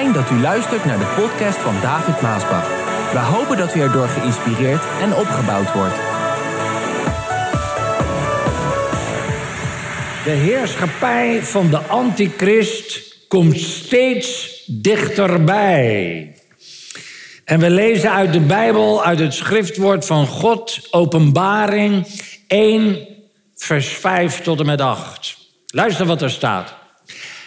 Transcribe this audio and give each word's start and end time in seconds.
Dat 0.00 0.30
u 0.30 0.40
luistert 0.40 0.84
naar 0.84 0.98
de 0.98 1.12
podcast 1.16 1.58
van 1.58 1.80
David 1.80 2.20
Maasbach. 2.20 2.68
We 3.12 3.18
hopen 3.18 3.56
dat 3.56 3.74
u 3.74 3.80
erdoor 3.80 4.08
geïnspireerd 4.08 4.82
en 5.00 5.14
opgebouwd 5.14 5.72
wordt. 5.72 5.94
De 10.24 10.30
heerschappij 10.30 11.42
van 11.42 11.70
de 11.70 11.78
antichrist 11.78 13.16
komt 13.28 13.60
steeds 13.60 14.62
dichterbij. 14.66 16.34
En 17.44 17.60
we 17.60 17.70
lezen 17.70 18.12
uit 18.12 18.32
de 18.32 18.40
Bijbel, 18.40 19.04
uit 19.04 19.18
het 19.18 19.34
schriftwoord 19.34 20.06
van 20.06 20.26
God, 20.26 20.88
Openbaring 20.90 22.06
1, 22.46 23.06
vers 23.56 23.88
5 23.88 24.40
tot 24.40 24.60
en 24.60 24.66
met 24.66 24.80
8. 24.80 25.36
Luister 25.66 26.06
wat 26.06 26.22
er 26.22 26.30
staat. 26.30 26.74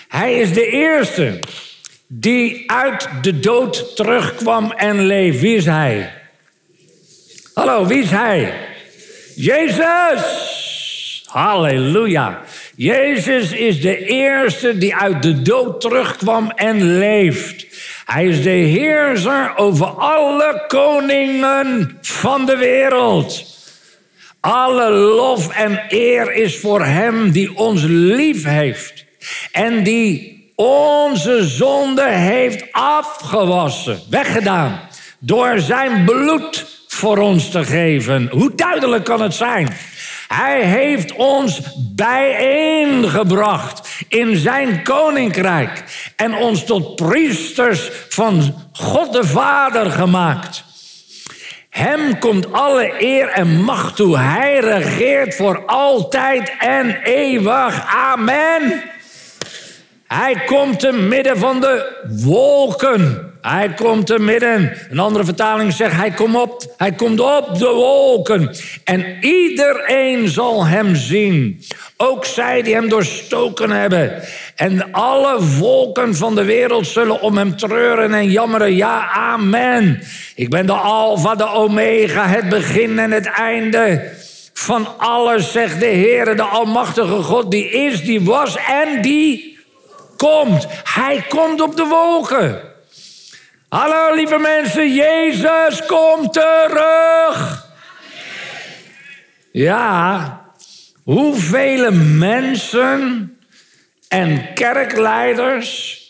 Hij 0.07 0.33
is 0.33 0.53
de 0.53 0.67
eerste 0.67 1.39
die 2.19 2.71
uit 2.71 3.09
de 3.21 3.39
dood 3.39 3.95
terugkwam 3.95 4.71
en 4.71 5.05
leeft. 5.05 5.39
Wie 5.39 5.55
is 5.55 5.65
hij? 5.65 6.13
Hallo, 7.53 7.85
wie 7.85 8.01
is 8.01 8.09
hij? 8.09 8.53
Jezus! 9.35 10.51
Halleluja. 11.25 12.41
Jezus 12.75 13.51
is 13.51 13.81
de 13.81 14.05
eerste 14.05 14.77
die 14.77 14.95
uit 14.95 15.23
de 15.23 15.41
dood 15.41 15.81
terugkwam 15.81 16.51
en 16.51 16.97
leeft. 16.97 17.65
Hij 18.05 18.27
is 18.27 18.43
de 18.43 18.49
heerser 18.49 19.55
over 19.55 19.85
alle 19.87 20.63
koningen 20.67 21.97
van 22.01 22.45
de 22.45 22.57
wereld. 22.57 23.45
Alle 24.39 24.91
lof 24.91 25.55
en 25.55 25.81
eer 25.89 26.33
is 26.33 26.57
voor 26.57 26.85
hem 26.85 27.31
die 27.31 27.55
ons 27.55 27.83
lief 27.85 28.43
heeft. 28.43 29.05
En 29.51 29.83
die 29.83 30.32
onze 30.55 31.47
zonde 31.47 32.09
heeft 32.09 32.71
afgewassen, 32.71 33.99
weggedaan. 34.09 34.79
Door 35.19 35.59
zijn 35.59 36.05
bloed 36.05 36.81
voor 36.87 37.17
ons 37.17 37.49
te 37.49 37.63
geven. 37.63 38.27
Hoe 38.31 38.55
duidelijk 38.55 39.03
kan 39.03 39.21
het 39.21 39.33
zijn? 39.33 39.73
Hij 40.27 40.61
heeft 40.61 41.15
ons 41.15 41.61
bijeengebracht 41.95 43.89
in 44.07 44.35
zijn 44.35 44.83
koninkrijk 44.83 45.83
en 46.15 46.35
ons 46.35 46.65
tot 46.65 46.95
priesters 46.95 47.89
van 48.09 48.55
God 48.71 49.13
de 49.13 49.23
Vader 49.23 49.91
gemaakt. 49.91 50.63
Hem 51.69 52.19
komt 52.19 52.53
alle 52.53 53.03
eer 53.03 53.27
en 53.27 53.63
macht 53.63 53.95
toe. 53.95 54.17
Hij 54.17 54.59
regeert 54.59 55.35
voor 55.35 55.65
altijd 55.65 56.53
en 56.59 57.01
eeuwig. 57.03 57.85
Amen. 57.85 58.92
Hij 60.07 60.35
komt 60.45 60.79
te 60.79 60.91
midden 60.91 61.37
van 61.37 61.61
de 61.61 62.05
wolken. 62.09 63.31
Hij 63.41 63.73
komt 63.73 64.07
te 64.07 64.19
midden. 64.19 64.77
Een 64.89 64.99
andere 64.99 65.25
vertaling 65.25 65.73
zegt: 65.73 65.95
hij 65.95 66.11
komt 66.11 66.35
op, 66.35 66.73
hij 66.77 66.91
komt 66.91 67.19
op 67.19 67.57
de 67.57 67.67
wolken. 67.67 68.55
En 68.83 69.17
iedereen 69.21 70.27
zal 70.27 70.65
hem 70.65 70.95
zien. 70.95 71.61
Ook 71.97 72.25
zij 72.25 72.61
die 72.61 72.73
hem 72.73 72.89
doorstoken 72.89 73.69
hebben. 73.69 74.21
En 74.55 74.91
alle 74.91 75.41
volken 75.41 76.15
van 76.15 76.35
de 76.35 76.43
wereld 76.43 76.87
zullen 76.87 77.21
om 77.21 77.37
hem 77.37 77.57
treuren 77.57 78.13
en 78.13 78.31
jammeren. 78.31 78.75
Ja, 78.75 79.09
amen. 79.09 80.01
Ik 80.35 80.49
ben 80.49 80.65
de 80.65 80.73
Alpha, 80.73 81.35
de 81.35 81.49
Omega, 81.49 82.27
het 82.27 82.49
begin 82.49 82.99
en 82.99 83.11
het 83.11 83.25
einde. 83.25 84.11
Van 84.53 84.87
alles, 84.97 85.51
zegt 85.51 85.79
de 85.79 85.85
Heer, 85.85 86.35
de 86.35 86.43
Almachtige 86.43 87.21
God, 87.21 87.51
die 87.51 87.69
is, 87.69 88.03
die 88.03 88.21
was 88.21 88.55
en 88.55 89.01
die 89.01 89.52
komt. 90.23 90.67
Hij 90.83 91.25
komt 91.29 91.61
op 91.61 91.75
de 91.75 91.83
wolken. 91.83 92.61
Hallo 93.69 94.15
lieve 94.15 94.37
mensen, 94.37 94.93
Jezus 94.93 95.85
komt 95.85 96.33
terug. 96.33 97.67
Ja, 99.51 100.41
hoeveel 101.03 101.91
mensen 101.91 103.31
en 104.07 104.53
kerkleiders 104.53 106.01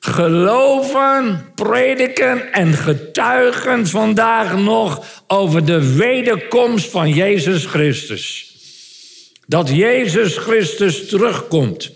geloven, 0.00 1.52
prediken 1.54 2.52
en 2.52 2.72
getuigen 2.72 3.86
vandaag 3.86 4.56
nog 4.56 5.04
over 5.26 5.64
de 5.64 5.94
wederkomst 5.94 6.90
van 6.90 7.10
Jezus 7.10 7.66
Christus. 7.66 8.54
Dat 9.46 9.68
Jezus 9.68 10.36
Christus 10.36 11.08
terugkomt. 11.08 11.90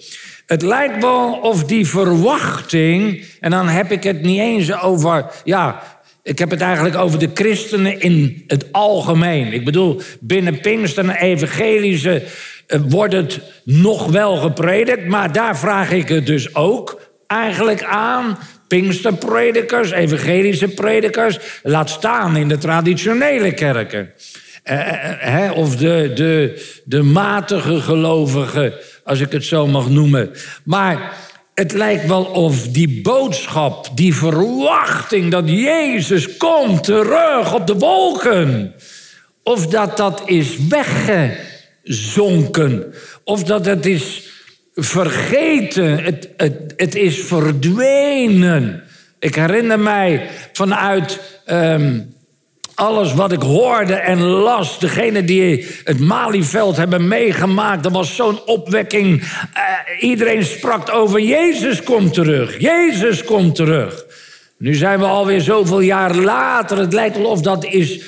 Het 0.47 0.63
lijkt 0.63 1.01
wel 1.01 1.33
of 1.33 1.65
die 1.65 1.87
verwachting, 1.87 3.25
en 3.41 3.51
dan 3.51 3.69
heb 3.69 3.91
ik 3.91 4.03
het 4.03 4.23
niet 4.23 4.41
eens 4.41 4.81
over, 4.81 5.27
ja, 5.45 5.83
ik 6.23 6.39
heb 6.39 6.51
het 6.51 6.61
eigenlijk 6.61 6.97
over 6.97 7.19
de 7.19 7.31
christenen 7.35 8.01
in 8.01 8.45
het 8.47 8.73
algemeen. 8.73 9.53
Ik 9.53 9.65
bedoel, 9.65 10.01
binnen 10.21 10.61
Pinkster 10.61 11.09
en 11.09 11.17
Evangelische 11.17 12.23
eh, 12.67 12.81
wordt 12.89 13.13
het 13.13 13.41
nog 13.65 14.07
wel 14.07 14.37
gepredikt, 14.37 15.07
maar 15.07 15.33
daar 15.33 15.59
vraag 15.59 15.91
ik 15.91 16.09
het 16.09 16.27
dus 16.27 16.55
ook 16.55 17.01
eigenlijk 17.27 17.83
aan. 17.83 18.39
Pinksterpredikers, 18.69 19.91
evangelische 19.91 20.69
predikers, 20.69 21.39
laat 21.63 21.91
staan 21.91 22.37
in 22.37 22.49
de 22.49 22.59
traditionele 22.59 23.53
kerken. 23.53 24.13
Eh, 24.67 25.45
eh, 25.45 25.57
of 25.57 25.77
de, 25.77 26.11
de, 26.15 26.65
de 26.85 27.03
matige 27.03 27.81
gelovigen 27.81 28.73
als 29.05 29.21
ik 29.21 29.33
het 29.33 29.45
zo 29.45 29.67
mag 29.67 29.89
noemen. 29.89 30.31
Maar 30.65 31.13
het 31.55 31.73
lijkt 31.73 32.07
wel 32.07 32.25
of 32.25 32.69
die 32.69 33.03
boodschap, 33.03 33.89
die 33.95 34.15
verwachting 34.15 35.31
dat 35.31 35.49
Jezus 35.49 36.37
komt 36.37 36.85
terug 36.85 37.55
op 37.55 37.67
de 37.67 37.75
wolken, 37.75 38.75
of 39.43 39.67
dat 39.67 39.97
dat 39.97 40.23
is 40.25 40.57
weggezonken, 40.69 42.95
of 43.25 43.45
dat 43.45 43.67
het 43.67 43.87
is 43.87 44.29
vergeten, 44.75 46.05
het, 46.05 46.29
het, 46.37 46.75
het 46.77 46.95
is 46.95 47.23
verdwenen. 47.23 48.83
Ik 49.19 49.35
herinner 49.35 49.81
mij 49.81 50.29
vanuit 50.53 51.21
ehm, 51.45 52.01
alles 52.77 53.15
wat 53.15 53.33
ik 53.33 53.43
hoorde 53.43 53.95
en 53.95 54.21
las, 54.21 54.79
degene 54.79 55.25
die 55.25 55.67
het 55.85 56.01
Malieveld 56.01 56.77
hebben 56.77 57.09
meegemaakt, 57.09 57.83
dat 57.83 57.93
was 57.93 58.17
zo'n 58.17 58.45
opwekking. 58.45 59.23
Uh, 59.23 59.29
iedereen 60.01 60.45
sprak 60.45 60.95
over 60.95 61.21
Jezus 61.21 61.83
komt 61.83 62.15
terug, 62.15 62.61
Jezus 62.61 63.25
komt 63.25 63.55
terug. 63.55 64.05
Nu 64.59 64.75
zijn 64.75 64.99
we 64.99 65.05
alweer 65.05 65.41
zoveel 65.41 65.81
jaar 65.81 66.15
later. 66.15 66.79
Het 66.79 66.93
lijkt 66.93 67.17
wel 67.17 67.27
of 67.27 67.41
dat 67.41 67.65
is 67.65 68.01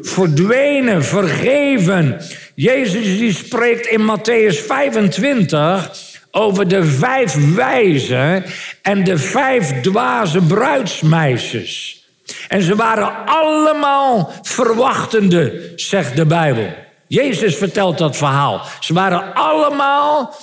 verdwenen, 0.00 1.04
vergeven. 1.04 2.20
Jezus 2.54 3.18
die 3.18 3.32
spreekt 3.32 3.86
in 3.86 4.00
Matthäus 4.00 4.66
25 4.66 5.90
over 6.30 6.68
de 6.68 6.84
vijf 6.84 7.54
wijzen 7.54 8.44
en 8.82 9.04
de 9.04 9.18
vijf 9.18 9.80
dwaze 9.80 10.40
bruidsmeisjes. 10.40 11.99
En 12.48 12.62
ze 12.62 12.76
waren 12.76 13.26
allemaal 13.26 14.32
verwachtende, 14.42 15.72
zegt 15.76 16.16
de 16.16 16.26
Bijbel. 16.26 16.74
Jezus 17.06 17.56
vertelt 17.56 17.98
dat 17.98 18.16
verhaal. 18.16 18.62
Ze 18.80 18.92
waren 18.92 19.34
allemaal 19.34 20.34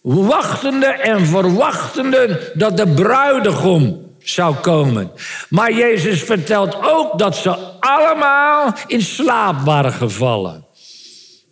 wachtende 0.00 0.86
en 0.86 1.26
verwachtende 1.26 2.52
dat 2.54 2.76
de 2.76 2.88
bruidegom 2.88 4.14
zou 4.18 4.54
komen. 4.54 5.10
Maar 5.48 5.72
Jezus 5.72 6.22
vertelt 6.22 6.76
ook 6.82 7.18
dat 7.18 7.36
ze 7.36 7.56
allemaal 7.80 8.72
in 8.86 9.02
slaap 9.02 9.60
waren 9.64 9.92
gevallen. 9.92 10.66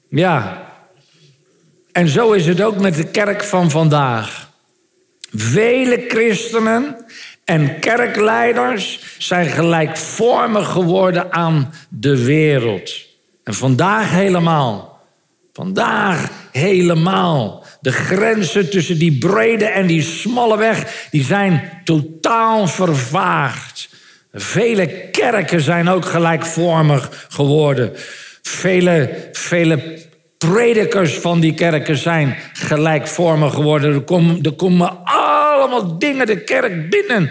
Ja. 0.08 0.62
En 1.92 2.08
zo 2.08 2.32
is 2.32 2.46
het 2.46 2.62
ook 2.62 2.76
met 2.76 2.96
de 2.96 3.06
kerk 3.06 3.44
van 3.44 3.70
vandaag. 3.70 4.48
Vele 5.32 6.04
christenen 6.08 7.04
en 7.44 7.78
kerkleiders 7.78 9.00
zijn 9.18 9.46
gelijkvormig 9.46 10.68
geworden 10.70 11.32
aan 11.32 11.72
de 11.88 12.24
wereld. 12.24 12.92
En 13.44 13.54
vandaag 13.54 14.10
helemaal. 14.10 15.00
Vandaag 15.52 16.30
helemaal. 16.52 17.64
De 17.80 17.92
grenzen 17.92 18.70
tussen 18.70 18.98
die 18.98 19.18
brede 19.18 19.64
en 19.64 19.86
die 19.86 20.02
smalle 20.02 20.56
weg, 20.58 21.08
die 21.10 21.24
zijn 21.24 21.70
totaal 21.84 22.66
vervaagd. 22.66 23.88
Vele 24.32 24.86
kerken 25.10 25.60
zijn 25.60 25.88
ook 25.88 26.04
gelijkvormig 26.04 27.26
geworden. 27.28 27.92
Vele, 28.42 29.28
vele 29.32 29.98
predikers 30.38 31.14
van 31.14 31.40
die 31.40 31.54
kerken 31.54 31.96
zijn 31.96 32.36
gelijkvormig 32.52 33.54
geworden. 33.54 33.94
Er 33.94 34.00
komen, 34.00 34.42
er 34.42 34.52
komen 34.52 34.98
allemaal 35.64 35.98
dingen 35.98 36.26
de 36.26 36.40
kerk 36.40 36.90
binnen. 36.90 37.30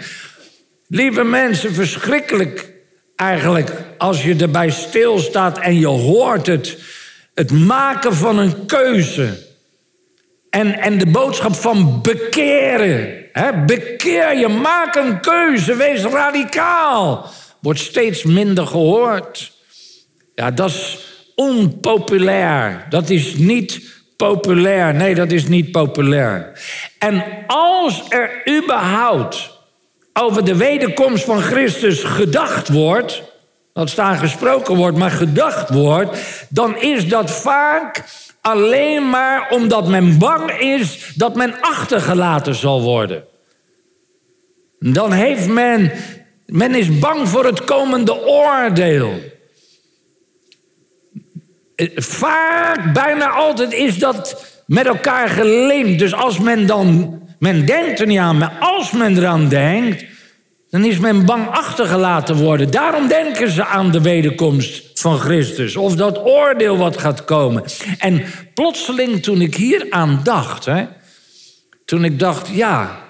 Lieve 0.88 1.24
mensen, 1.24 1.74
verschrikkelijk 1.74 2.72
eigenlijk 3.16 3.70
als 3.98 4.22
je 4.22 4.36
erbij 4.36 4.70
stilstaat 4.70 5.58
en 5.58 5.78
je 5.78 5.86
hoort 5.86 6.46
het. 6.46 6.78
Het 7.34 7.50
maken 7.50 8.14
van 8.14 8.38
een 8.38 8.66
keuze. 8.66 9.46
En, 10.50 10.78
en 10.78 10.98
de 10.98 11.06
boodschap 11.06 11.54
van 11.54 12.02
bekeren. 12.02 13.24
Hè? 13.32 13.64
Bekeer 13.64 14.38
je, 14.38 14.48
maak 14.48 14.94
een 14.94 15.20
keuze, 15.20 15.76
wees 15.76 16.02
radicaal. 16.02 17.30
Wordt 17.60 17.80
steeds 17.80 18.22
minder 18.22 18.66
gehoord. 18.66 19.52
Ja, 20.34 20.50
dat 20.50 20.70
is 20.70 20.98
onpopulair. 21.34 22.86
Dat 22.88 23.10
is 23.10 23.34
niet 23.34 23.93
populair. 24.16 24.94
Nee, 24.94 25.14
dat 25.14 25.30
is 25.30 25.48
niet 25.48 25.70
populair. 25.70 26.60
En 26.98 27.24
als 27.46 28.02
er 28.08 28.30
überhaupt 28.58 29.50
over 30.12 30.44
de 30.44 30.56
wederkomst 30.56 31.24
van 31.24 31.40
Christus 31.40 32.02
gedacht 32.02 32.68
wordt, 32.68 33.22
dat 33.72 33.90
staan 33.90 34.16
gesproken 34.16 34.76
wordt, 34.76 34.96
maar 34.96 35.10
gedacht 35.10 35.70
wordt, 35.70 36.18
dan 36.48 36.80
is 36.80 37.08
dat 37.08 37.30
vaak 37.30 38.04
alleen 38.40 39.10
maar 39.10 39.50
omdat 39.50 39.88
men 39.88 40.18
bang 40.18 40.50
is 40.50 41.12
dat 41.14 41.34
men 41.34 41.60
achtergelaten 41.60 42.54
zal 42.54 42.82
worden. 42.82 43.24
Dan 44.78 45.12
heeft 45.12 45.48
men, 45.48 45.92
men 46.46 46.74
is 46.74 46.98
bang 46.98 47.28
voor 47.28 47.44
het 47.44 47.64
komende 47.64 48.26
oordeel. 48.26 49.32
Vaak, 51.96 52.92
bijna 52.92 53.28
altijd 53.28 53.72
is 53.72 53.98
dat 53.98 54.44
met 54.66 54.86
elkaar 54.86 55.28
gelinkt. 55.28 55.98
Dus 55.98 56.14
als 56.14 56.38
men 56.38 56.66
dan, 56.66 57.18
men 57.38 57.66
denkt 57.66 58.00
er 58.00 58.06
niet 58.06 58.18
aan, 58.18 58.38
maar 58.38 58.56
als 58.60 58.90
men 58.90 59.16
eraan 59.16 59.48
denkt, 59.48 60.04
dan 60.70 60.84
is 60.84 60.98
men 60.98 61.24
bang 61.26 61.48
achtergelaten 61.48 62.36
worden. 62.36 62.70
Daarom 62.70 63.08
denken 63.08 63.50
ze 63.50 63.64
aan 63.64 63.90
de 63.90 64.00
wederkomst 64.00 64.82
van 64.94 65.18
Christus. 65.18 65.76
Of 65.76 65.94
dat 65.96 66.24
oordeel 66.24 66.76
wat 66.76 66.98
gaat 66.98 67.24
komen. 67.24 67.64
En 67.98 68.22
plotseling 68.54 69.22
toen 69.22 69.40
ik 69.40 69.54
hier 69.54 69.86
aan 69.90 70.20
dacht, 70.22 70.64
hè, 70.64 70.84
toen 71.84 72.04
ik 72.04 72.18
dacht, 72.18 72.48
ja, 72.48 73.03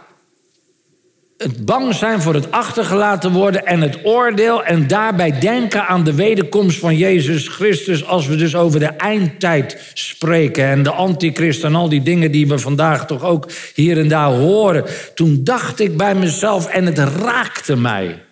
het 1.39 1.65
bang 1.65 1.95
zijn 1.95 2.21
voor 2.21 2.35
het 2.35 2.51
achtergelaten 2.51 3.33
worden 3.33 3.67
en 3.67 3.81
het 3.81 3.99
oordeel 4.05 4.65
en 4.65 4.87
daarbij 4.87 5.39
denken 5.41 5.87
aan 5.87 6.05
de 6.05 6.15
wederkomst 6.15 6.79
van 6.79 6.97
Jezus 6.97 7.49
Christus 7.49 8.07
als 8.07 8.27
we 8.27 8.37
dus 8.37 8.55
over 8.57 8.81
de 8.81 8.87
eindtijd 8.87 9.91
spreken 9.95 10.65
en 10.65 10.83
de 10.83 10.91
antichrist 10.91 11.65
en 11.65 11.75
al 11.75 11.89
die 11.89 12.03
dingen 12.03 12.31
die 12.31 12.49
we 12.49 12.59
vandaag 12.59 13.07
toch 13.07 13.23
ook 13.23 13.51
hier 13.75 13.99
en 13.99 14.09
daar 14.09 14.31
horen. 14.31 14.85
Toen 15.15 15.41
dacht 15.45 15.81
ik 15.81 15.97
bij 15.97 16.15
mezelf 16.15 16.67
en 16.67 16.87
het 16.87 16.99
raakte 16.99 17.77
mij. 17.77 18.23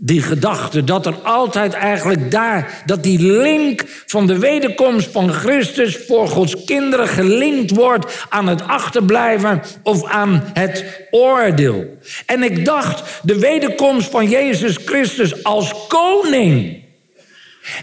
Die 0.00 0.22
gedachte 0.22 0.84
dat 0.84 1.06
er 1.06 1.14
altijd 1.14 1.72
eigenlijk 1.72 2.30
daar, 2.30 2.82
dat 2.86 3.02
die 3.02 3.18
link 3.20 3.84
van 4.06 4.26
de 4.26 4.38
wederkomst 4.38 5.10
van 5.10 5.32
Christus 5.32 5.98
voor 6.06 6.28
Gods 6.28 6.64
kinderen 6.64 7.08
gelinkt 7.08 7.70
wordt 7.70 8.26
aan 8.28 8.46
het 8.46 8.62
achterblijven 8.62 9.62
of 9.82 10.04
aan 10.04 10.50
het 10.52 10.84
oordeel. 11.10 11.98
En 12.26 12.42
ik 12.42 12.64
dacht, 12.64 13.20
de 13.22 13.38
wederkomst 13.38 14.10
van 14.10 14.28
Jezus 14.28 14.76
Christus 14.84 15.44
als 15.44 15.86
koning 15.88 16.82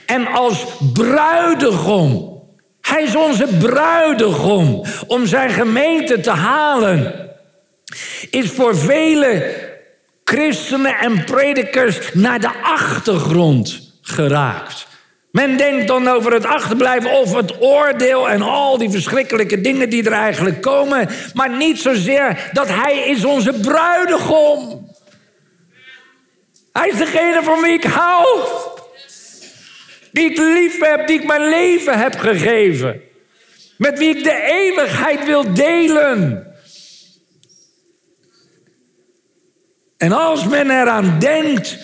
en 0.06 0.28
als 0.28 0.66
bruidegom. 0.94 2.42
Hij 2.82 3.04
is 3.04 3.16
onze 3.16 3.48
bruidegom 3.60 4.84
om 5.08 5.26
zijn 5.26 5.50
gemeente 5.50 6.20
te 6.20 6.30
halen. 6.30 7.14
Is 8.30 8.50
voor 8.50 8.78
velen 8.78 9.44
christenen 10.26 10.98
en 10.98 11.24
predikers 11.24 12.14
naar 12.14 12.40
de 12.40 12.52
achtergrond 12.62 13.94
geraakt. 14.02 14.88
Men 15.32 15.58
denkt 15.58 15.88
dan 15.88 16.08
over 16.08 16.34
het 16.34 16.46
achterblijven 16.46 17.12
of 17.12 17.36
het 17.36 17.62
oordeel 17.62 18.30
en 18.30 18.42
al 18.42 18.78
die 18.78 18.90
verschrikkelijke 18.90 19.62
dingen 19.62 19.90
die 19.90 20.06
er 20.06 20.12
eigenlijk 20.12 20.62
komen, 20.62 21.10
maar 21.34 21.58
niet 21.58 21.80
zozeer 21.80 22.50
dat 22.54 22.68
hij 22.68 22.98
is 22.98 23.26
onze 23.26 23.54
bruidegom. 23.54 24.88
Hij 26.72 26.90
is 26.90 26.98
degene 26.98 27.44
van 27.44 27.62
wie 27.62 27.74
ik 27.74 27.84
hou, 27.84 28.40
die 30.12 30.32
ik 30.32 30.38
lief 30.38 30.80
heb, 30.80 31.08
die 31.08 31.20
ik 31.20 31.28
mijn 31.28 31.50
leven 31.50 32.00
heb 32.00 32.20
gegeven, 32.20 33.02
met 33.78 34.00
wie 34.00 34.18
ik 34.18 34.24
de 34.24 34.42
eeuwigheid 34.42 35.26
wil 35.26 35.54
delen. 35.54 36.48
En 40.06 40.12
als 40.12 40.48
men 40.48 40.70
eraan 40.70 41.20
denkt, 41.20 41.78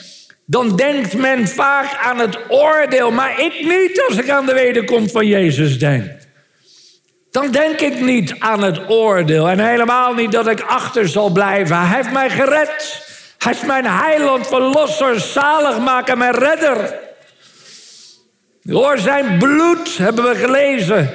dan 0.45 0.75
denkt 0.75 1.13
men 1.13 1.47
vaak 1.47 1.97
aan 2.03 2.19
het 2.19 2.38
oordeel. 2.47 3.12
Maar 3.12 3.39
ik 3.39 3.65
niet 3.65 4.03
als 4.07 4.18
ik 4.18 4.29
aan 4.29 4.45
de 4.45 4.53
wederkomst 4.53 5.12
van 5.12 5.27
Jezus 5.27 5.79
denk. 5.79 6.12
Dan 7.31 7.51
denk 7.51 7.79
ik 7.79 8.00
niet 8.00 8.35
aan 8.39 8.63
het 8.63 8.89
oordeel. 8.89 9.50
En 9.50 9.59
helemaal 9.59 10.13
niet 10.13 10.31
dat 10.31 10.47
ik 10.47 10.62
achter 10.62 11.07
zal 11.07 11.29
blijven. 11.29 11.77
Hij 11.77 11.95
heeft 11.95 12.12
mij 12.12 12.29
gered. 12.29 13.06
Hij 13.38 13.51
is 13.51 13.62
mijn 13.65 13.85
heiland, 13.85 14.47
verlosser, 14.47 15.19
zaligmaker, 15.19 16.17
mijn 16.17 16.35
redder. 16.35 16.94
Door 18.62 18.97
zijn 18.97 19.38
bloed 19.38 19.97
hebben 19.97 20.24
we 20.24 20.35
gelezen. 20.35 21.09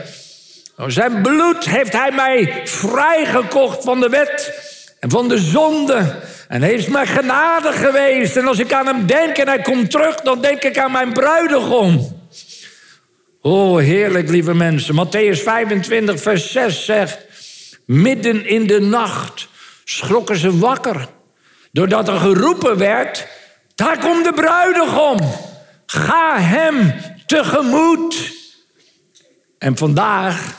Door 0.77 0.93
zijn 0.93 1.23
bloed 1.23 1.65
heeft 1.65 1.93
hij 1.93 2.11
mij 2.11 2.61
vrijgekocht 2.65 3.85
van 3.85 4.01
de 4.01 4.09
wet 4.09 4.53
en 5.01 5.11
van 5.11 5.29
de 5.29 5.39
zonde 5.39 6.15
en 6.49 6.63
hij 6.63 6.73
is 6.73 6.87
mij 6.87 7.07
genade 7.07 7.73
geweest. 7.73 8.37
En 8.37 8.47
als 8.47 8.59
ik 8.59 8.73
aan 8.73 8.87
hem 8.87 9.07
denk 9.07 9.37
en 9.37 9.49
hij 9.49 9.63
komt 9.63 9.91
terug, 9.91 10.15
dan 10.15 10.41
denk 10.41 10.63
ik 10.63 10.79
aan 10.79 10.93
mijn 10.93 11.13
bruidegom. 11.13 12.15
Oh, 13.41 13.79
heerlijk, 13.79 14.29
lieve 14.29 14.55
mensen. 14.55 15.07
Matthäus 15.07 15.43
25, 15.43 16.21
vers 16.21 16.53
6 16.53 16.85
zegt: 16.85 17.19
Midden 17.85 18.47
in 18.47 18.67
de 18.67 18.81
nacht 18.81 19.49
schrokken 19.85 20.37
ze 20.37 20.59
wakker. 20.59 21.09
Doordat 21.73 22.09
er 22.09 22.19
geroepen 22.19 22.79
werd: 22.79 23.27
Daar 23.75 23.99
komt 23.99 24.25
de 24.25 24.33
bruidegom. 24.33 25.19
Ga 25.87 26.41
hem 26.41 26.95
tegemoet. 27.27 28.35
En 29.59 29.77
vandaag, 29.77 30.55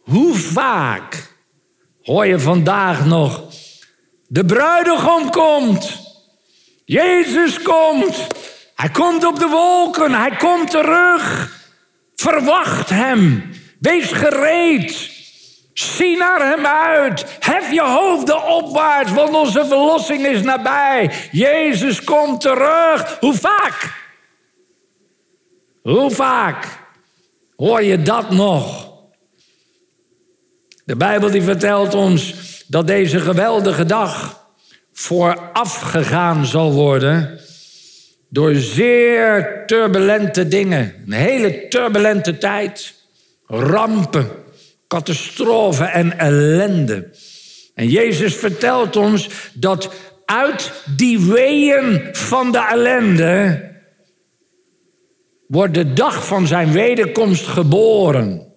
hoe 0.00 0.34
vaak 0.34 1.28
hoor 2.02 2.26
je 2.26 2.38
vandaag 2.40 3.06
nog 3.06 3.42
de 4.32 4.44
bruidegom 4.44 5.30
komt. 5.30 5.98
Jezus 6.84 7.62
komt. 7.62 8.26
Hij 8.74 8.90
komt 8.90 9.24
op 9.24 9.38
de 9.38 9.46
wolken. 9.46 10.12
Hij 10.12 10.36
komt 10.36 10.70
terug. 10.70 11.52
Verwacht 12.14 12.90
hem. 12.90 13.50
Wees 13.80 14.12
gereed. 14.12 15.10
Zie 15.72 16.16
naar 16.16 16.48
hem 16.48 16.66
uit. 16.66 17.24
Hef 17.40 17.72
je 17.72 17.82
hoofden 17.82 18.46
opwaarts, 18.46 19.12
want 19.12 19.34
onze 19.34 19.66
verlossing 19.66 20.26
is 20.26 20.42
nabij. 20.42 21.10
Jezus 21.32 22.04
komt 22.04 22.40
terug. 22.40 23.18
Hoe 23.20 23.34
vaak? 23.34 24.08
Hoe 25.82 26.10
vaak 26.10 26.66
hoor 27.56 27.82
je 27.82 28.02
dat 28.02 28.30
nog? 28.30 28.92
De 30.84 30.96
Bijbel 30.96 31.30
die 31.30 31.42
vertelt 31.42 31.94
ons 31.94 32.34
dat 32.70 32.86
deze 32.86 33.20
geweldige 33.20 33.84
dag 33.84 34.44
voorafgegaan 34.92 36.46
zal 36.46 36.72
worden 36.72 37.40
door 38.28 38.54
zeer 38.54 39.62
turbulente 39.66 40.48
dingen. 40.48 40.94
Een 41.06 41.12
hele 41.12 41.68
turbulente 41.68 42.38
tijd. 42.38 42.94
Rampen, 43.46 44.30
catastrofen 44.88 45.92
en 45.92 46.18
ellende. 46.18 47.10
En 47.74 47.88
Jezus 47.88 48.34
vertelt 48.34 48.96
ons 48.96 49.28
dat 49.52 49.90
uit 50.24 50.72
die 50.96 51.20
weeën 51.20 52.08
van 52.12 52.52
de 52.52 52.66
ellende 52.70 53.68
wordt 55.46 55.74
de 55.74 55.92
dag 55.92 56.26
van 56.26 56.46
zijn 56.46 56.72
wederkomst 56.72 57.46
geboren. 57.46 58.48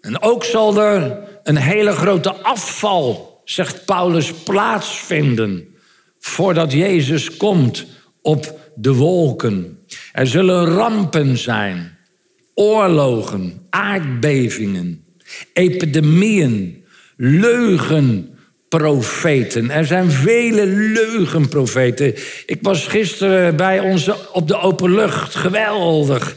En 0.00 0.22
ook 0.22 0.44
zal 0.44 0.80
er 0.80 1.29
een 1.42 1.56
hele 1.56 1.92
grote 1.92 2.32
afval, 2.32 3.40
zegt 3.44 3.84
Paulus, 3.84 4.32
plaatsvinden 4.32 5.70
voordat 6.20 6.72
Jezus 6.72 7.36
komt 7.36 7.86
op 8.22 8.58
de 8.74 8.94
wolken. 8.94 9.78
Er 10.12 10.26
zullen 10.26 10.64
rampen 10.64 11.38
zijn, 11.38 11.98
oorlogen, 12.54 13.66
aardbevingen, 13.70 15.04
epidemieën, 15.52 16.84
leugenprofeten. 17.16 19.70
Er 19.70 19.86
zijn 19.86 20.10
vele 20.10 20.66
leugenprofeten. 20.66 22.14
Ik 22.46 22.58
was 22.62 22.86
gisteren 22.86 23.56
bij 23.56 23.80
ons 23.80 24.10
op 24.32 24.48
de 24.48 24.56
open 24.56 24.94
lucht. 24.94 25.34
Geweldig. 25.34 26.34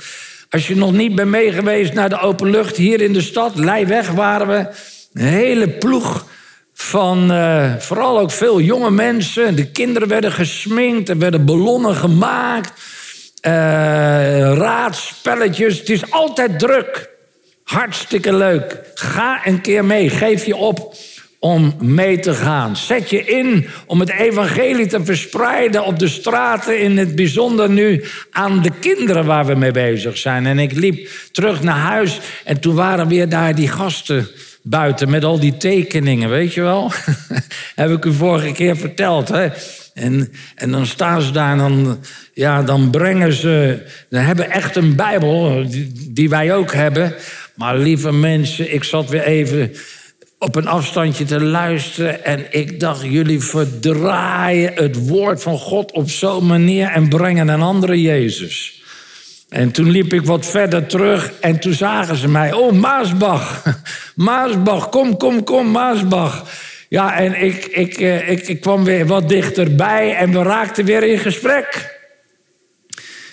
Als 0.50 0.68
je 0.68 0.76
nog 0.76 0.92
niet 0.92 1.16
bent 1.16 1.30
meegeweest 1.30 1.94
naar 1.94 2.10
de 2.10 2.20
open 2.20 2.50
lucht 2.50 2.78
hier 2.78 3.02
in 3.02 3.14
de 3.14 3.22
stad, 3.22 3.56
Leijweg 3.56 4.12
waren 4.12 4.48
we. 4.48 4.68
Een 5.14 5.26
hele 5.26 5.70
ploeg 5.70 6.26
van 6.74 7.32
uh, 7.32 7.76
vooral 7.78 8.20
ook 8.20 8.32
veel 8.32 8.62
jonge 8.62 8.92
mensen. 8.92 9.56
De 9.56 9.72
kinderen 9.72 10.08
werden 10.08 10.32
gesminkt, 10.32 11.10
er 11.10 11.18
werden 11.18 11.46
ballonnen 11.46 11.96
gemaakt. 11.96 12.72
Uh, 13.48 13.52
raadspelletjes. 14.54 15.80
Het 15.80 15.90
is 15.90 16.12
altijd 16.12 16.60
druk. 16.60 17.10
Hartstikke 17.64 18.36
leuk. 18.36 18.80
Ga 18.94 19.48
een 19.48 19.62
keer 19.62 19.86
mee. 19.86 20.10
Geef 20.10 20.46
je 20.46 20.56
op 20.56 20.96
om 21.40 21.74
mee 21.80 22.20
te 22.20 22.34
gaan. 22.34 22.76
Zet 22.76 23.10
je 23.10 23.26
in 23.26 23.68
om 23.86 24.00
het 24.00 24.10
evangelie 24.10 24.88
te 24.88 25.06
verspreiden 25.06 25.84
op 25.84 26.00
de 26.00 26.08
straten, 26.08 26.80
in 26.80 26.98
het 26.98 27.16
bijzonder 27.16 27.70
nu 27.70 28.04
aan 28.32 28.62
de 28.62 28.72
kinderen 28.80 29.26
waar 29.26 29.46
we 29.46 29.56
mee 29.56 29.72
bezig 29.72 30.18
zijn. 30.18 30.46
En 30.46 30.60
ik 30.60 30.72
liep 30.72 31.10
terug 31.32 31.64
naar 31.64 31.78
huis 31.78 32.20
en 32.44 32.60
toen 32.60 32.76
waren 32.76 33.08
weer 33.08 33.30
daar 33.30 33.56
die 33.56 33.68
gasten 33.68 34.28
buiten 34.64 35.10
met 35.10 35.24
al 35.24 35.40
die 35.40 35.58
tekeningen, 35.58 36.30
weet 36.30 36.54
je 36.54 36.62
wel? 36.62 36.92
Heb 37.76 37.90
ik 37.90 38.06
u 38.06 38.14
vorige 38.14 38.52
keer 38.52 38.78
verteld, 38.78 39.30
hè? 39.30 39.48
En, 39.94 40.32
en 40.56 40.72
dan 40.72 40.86
staan 40.86 41.22
ze 41.22 41.32
daar 41.32 41.52
en 41.52 41.58
dan, 41.58 42.00
ja, 42.34 42.64
dan 42.64 42.90
brengen 42.90 43.34
ze... 43.34 43.84
Ze 44.10 44.18
hebben 44.18 44.52
echt 44.52 44.76
een 44.76 44.96
Bijbel, 44.96 45.66
die, 45.70 45.92
die 46.10 46.30
wij 46.30 46.54
ook 46.54 46.74
hebben. 46.74 47.14
Maar 47.56 47.78
lieve 47.78 48.12
mensen, 48.12 48.74
ik 48.74 48.84
zat 48.84 49.10
weer 49.10 49.24
even 49.24 49.72
op 50.38 50.56
een 50.56 50.68
afstandje 50.68 51.26
te 51.26 51.42
luisteren. 51.42 52.26
En 52.26 52.46
ik 52.50 52.80
dacht, 52.80 53.04
jullie 53.04 53.40
verdraaien 53.40 54.74
het 54.76 55.08
woord 55.08 55.42
van 55.42 55.58
God 55.58 55.92
op 55.92 56.10
zo'n 56.10 56.46
manier 56.46 56.88
en 56.88 57.10
brengen 57.10 57.48
een 57.48 57.62
andere 57.62 58.02
Jezus. 58.02 58.83
En 59.54 59.72
toen 59.72 59.90
liep 59.90 60.14
ik 60.14 60.26
wat 60.26 60.46
verder 60.46 60.86
terug 60.86 61.32
en 61.40 61.60
toen 61.60 61.74
zagen 61.74 62.16
ze 62.16 62.28
mij. 62.28 62.54
Oh, 62.54 62.72
Maasbach. 62.72 63.64
Maasbach, 64.16 64.90
kom, 64.90 65.18
kom, 65.18 65.44
kom, 65.44 65.72
Maasbach. 65.72 66.46
Ja, 66.90 67.16
en 67.16 67.42
ik, 67.42 67.66
ik, 67.66 67.98
eh, 67.98 68.30
ik, 68.30 68.48
ik 68.48 68.62
kwam 68.62 68.84
weer 68.84 69.06
wat 69.06 69.30
dichterbij 69.30 70.16
en 70.16 70.32
we 70.32 70.44
raakten 70.44 70.86
weer 70.86 71.04
in 71.04 71.20
gesprek. 71.20 72.00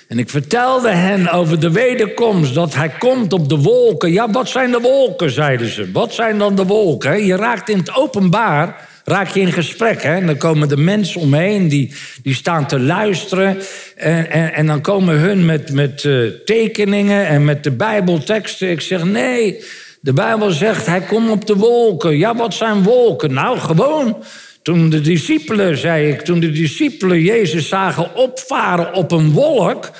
En 0.08 0.18
ik 0.18 0.30
vertelde 0.30 0.90
hen 0.90 1.28
over 1.28 1.60
de 1.60 1.70
wederkomst, 1.70 2.54
dat 2.54 2.74
hij 2.74 2.88
komt 2.88 3.32
op 3.32 3.48
de 3.48 3.58
wolken. 3.58 4.12
Ja, 4.12 4.30
wat 4.30 4.48
zijn 4.48 4.70
de 4.70 4.80
wolken, 4.80 5.30
zeiden 5.30 5.68
ze. 5.68 5.90
Wat 5.92 6.14
zijn 6.14 6.38
dan 6.38 6.54
de 6.54 6.66
wolken? 6.66 7.26
Je 7.26 7.36
raakt 7.36 7.68
in 7.68 7.78
het 7.78 7.94
openbaar, 7.94 8.88
raak 9.10 9.28
je 9.28 9.40
in 9.40 9.52
gesprek. 9.52 10.02
Hè? 10.02 10.14
En 10.14 10.26
dan 10.26 10.36
komen 10.36 10.68
de 10.68 10.76
mensen 10.76 11.20
omheen, 11.20 11.68
die, 11.68 11.94
die 12.22 12.34
staan 12.34 12.66
te 12.66 12.80
luisteren. 12.80 13.58
En, 13.96 14.30
en, 14.30 14.54
en 14.54 14.66
dan 14.66 14.80
komen 14.80 15.18
hun 15.18 15.44
met, 15.44 15.72
met 15.72 16.04
uh, 16.04 16.30
tekeningen 16.44 17.26
en 17.26 17.44
met 17.44 17.64
de 17.64 17.70
bijbelteksten. 17.70 18.70
Ik 18.70 18.80
zeg, 18.80 19.04
nee, 19.04 19.64
de 20.00 20.12
Bijbel 20.12 20.50
zegt, 20.50 20.86
hij 20.86 21.00
komt 21.00 21.30
op 21.30 21.46
de 21.46 21.56
wolken. 21.56 22.18
Ja, 22.18 22.36
wat 22.36 22.54
zijn 22.54 22.82
wolken? 22.82 23.32
Nou, 23.32 23.58
gewoon 23.58 24.22
toen 24.62 24.90
de 24.90 25.00
discipelen, 25.00 25.76
zei 25.76 26.08
ik, 26.08 26.20
toen 26.20 26.40
de 26.40 26.50
discipelen 26.50 27.20
Jezus 27.20 27.68
zagen 27.68 28.14
opvaren 28.14 28.94
op 28.94 29.12
een 29.12 29.30
wolk. 29.30 29.90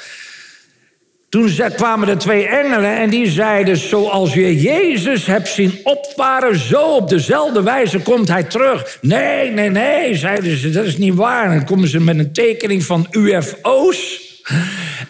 Toen 1.31 1.51
kwamen 1.75 2.09
er 2.09 2.19
twee 2.19 2.47
engelen 2.47 2.97
en 2.97 3.11
die 3.11 3.31
zeiden: 3.31 3.77
Zoals 3.77 4.35
je 4.35 4.61
Jezus 4.61 5.27
hebt 5.27 5.49
zien 5.49 5.81
opvaren, 5.85 6.59
zo 6.59 6.83
op 6.83 7.09
dezelfde 7.09 7.63
wijze 7.63 7.99
komt 7.99 8.29
hij 8.29 8.43
terug. 8.43 8.99
Nee, 9.01 9.51
nee, 9.51 9.71
nee, 9.71 10.15
zeiden 10.15 10.57
ze, 10.57 10.71
dat 10.71 10.85
is 10.85 10.97
niet 10.97 11.15
waar. 11.15 11.45
En 11.45 11.57
dan 11.57 11.65
komen 11.65 11.89
ze 11.89 12.01
met 12.01 12.19
een 12.19 12.33
tekening 12.33 12.85
van 12.85 13.07
UFO's. 13.11 14.29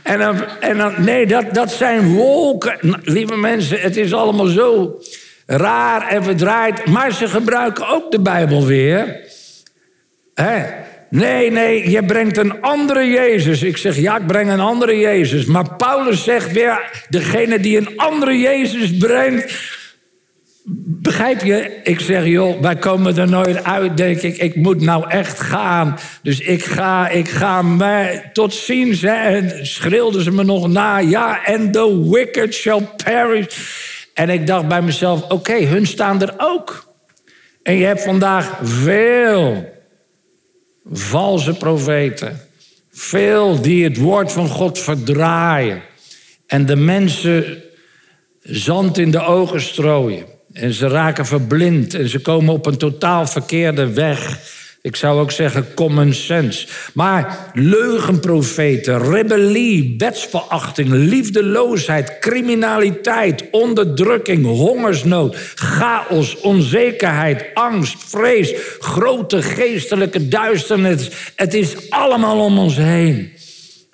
En 0.02 0.18
dan, 0.18 0.44
en 0.60 0.94
nee, 1.04 1.26
dat, 1.26 1.54
dat 1.54 1.72
zijn 1.72 2.14
wolken. 2.14 2.76
Nou, 2.80 3.00
lieve 3.04 3.36
mensen, 3.36 3.80
het 3.80 3.96
is 3.96 4.14
allemaal 4.14 4.46
zo 4.46 5.00
raar 5.46 6.08
en 6.08 6.24
verdraaid. 6.24 6.86
Maar 6.86 7.12
ze 7.12 7.28
gebruiken 7.28 7.88
ook 7.88 8.10
de 8.10 8.20
Bijbel 8.20 8.66
weer. 8.66 9.20
Hè? 10.34 10.64
Nee, 11.10 11.50
nee, 11.50 11.90
je 11.90 12.04
brengt 12.04 12.36
een 12.36 12.60
andere 12.60 13.06
Jezus. 13.06 13.62
Ik 13.62 13.76
zeg, 13.76 13.96
ja, 13.96 14.16
ik 14.16 14.26
breng 14.26 14.50
een 14.50 14.60
andere 14.60 14.98
Jezus. 14.98 15.44
Maar 15.44 15.76
Paulus 15.76 16.24
zegt 16.24 16.52
weer, 16.52 17.04
degene 17.08 17.60
die 17.60 17.76
een 17.76 17.96
andere 17.96 18.38
Jezus 18.38 18.96
brengt... 18.96 19.78
Begrijp 21.02 21.42
je? 21.42 21.80
Ik 21.82 22.00
zeg, 22.00 22.26
joh, 22.26 22.60
wij 22.60 22.76
komen 22.76 23.16
er 23.16 23.28
nooit 23.28 23.64
uit, 23.64 23.96
denk 23.96 24.20
ik. 24.20 24.36
Ik 24.36 24.56
moet 24.56 24.80
nou 24.80 25.08
echt 25.08 25.40
gaan. 25.40 25.98
Dus 26.22 26.40
ik 26.40 26.64
ga, 26.64 27.08
ik 27.08 27.28
ga 27.28 27.62
mij 27.62 28.30
tot 28.32 28.54
ziens. 28.54 29.02
En 29.02 29.66
schreeuwden 29.66 30.22
ze 30.22 30.30
me 30.30 30.44
nog 30.44 30.68
na. 30.68 30.98
Ja, 30.98 31.40
and 31.44 31.72
the 31.72 32.08
wicked 32.10 32.54
shall 32.54 32.88
perish. 33.04 33.46
En 34.14 34.28
ik 34.30 34.46
dacht 34.46 34.68
bij 34.68 34.82
mezelf, 34.82 35.30
oké, 35.30 35.64
hun 35.64 35.86
staan 35.86 36.22
er 36.22 36.34
ook. 36.36 36.94
En 37.62 37.74
je 37.74 37.84
hebt 37.84 38.02
vandaag 38.02 38.58
veel 38.62 39.68
valse 40.92 41.54
profeten. 41.54 42.40
Veel 42.90 43.60
die 43.60 43.84
het 43.84 43.96
woord 43.96 44.32
van 44.32 44.48
God 44.48 44.78
verdraaien. 44.78 45.82
En 46.46 46.66
de 46.66 46.76
mensen 46.76 47.62
zand 48.42 48.98
in 48.98 49.10
de 49.10 49.20
ogen 49.20 49.60
strooien. 49.60 50.24
En 50.52 50.72
ze 50.72 50.88
raken 50.88 51.26
verblind 51.26 51.94
en 51.94 52.08
ze 52.08 52.20
komen 52.20 52.54
op 52.54 52.66
een 52.66 52.76
totaal 52.76 53.26
verkeerde 53.26 53.92
weg. 53.92 54.40
Ik 54.82 54.96
zou 54.96 55.20
ook 55.20 55.30
zeggen 55.30 55.74
common 55.74 56.12
sense. 56.12 56.66
Maar 56.94 57.50
leugenprofeten, 57.54 59.10
rebellie, 59.10 59.94
wetsverachting, 59.98 60.88
liefdeloosheid, 60.88 62.18
criminaliteit, 62.18 63.44
onderdrukking, 63.50 64.44
hongersnood, 64.44 65.36
chaos, 65.54 66.36
onzekerheid, 66.36 67.44
angst, 67.54 67.96
vrees, 68.08 68.54
grote 68.78 69.42
geestelijke 69.42 70.28
duisternis. 70.28 71.10
Het 71.34 71.54
is 71.54 71.90
allemaal 71.90 72.44
om 72.44 72.58
ons 72.58 72.76
heen. 72.76 73.32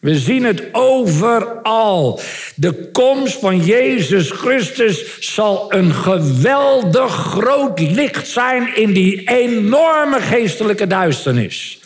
We 0.07 0.15
zien 0.15 0.45
het 0.45 0.63
overal. 0.73 2.21
De 2.55 2.91
komst 2.93 3.39
van 3.39 3.65
Jezus 3.65 4.31
Christus 4.31 5.21
zal 5.21 5.73
een 5.75 5.93
geweldig 5.93 7.13
groot 7.13 7.81
licht 7.81 8.29
zijn 8.29 8.77
in 8.77 8.93
die 8.93 9.29
enorme 9.29 10.21
geestelijke 10.21 10.87
duisternis. 10.87 11.81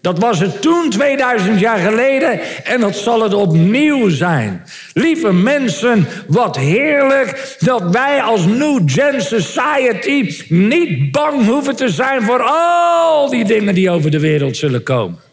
Dat 0.00 0.18
was 0.18 0.38
het 0.38 0.62
toen 0.62 0.90
2000 0.90 1.60
jaar 1.60 1.78
geleden 1.78 2.40
en 2.64 2.80
dat 2.80 2.96
zal 2.96 3.22
het 3.22 3.34
opnieuw 3.34 4.08
zijn. 4.08 4.64
Lieve 4.92 5.32
mensen, 5.32 6.06
wat 6.26 6.56
heerlijk 6.56 7.56
dat 7.58 7.82
wij 7.90 8.22
als 8.22 8.46
New 8.46 8.80
Gen 8.86 9.22
Society 9.22 10.44
niet 10.48 11.12
bang 11.12 11.46
hoeven 11.46 11.76
te 11.76 11.88
zijn 11.88 12.22
voor 12.22 12.42
al 12.42 13.30
die 13.30 13.44
dingen 13.44 13.74
die 13.74 13.90
over 13.90 14.10
de 14.10 14.20
wereld 14.20 14.56
zullen 14.56 14.82
komen. 14.82 15.27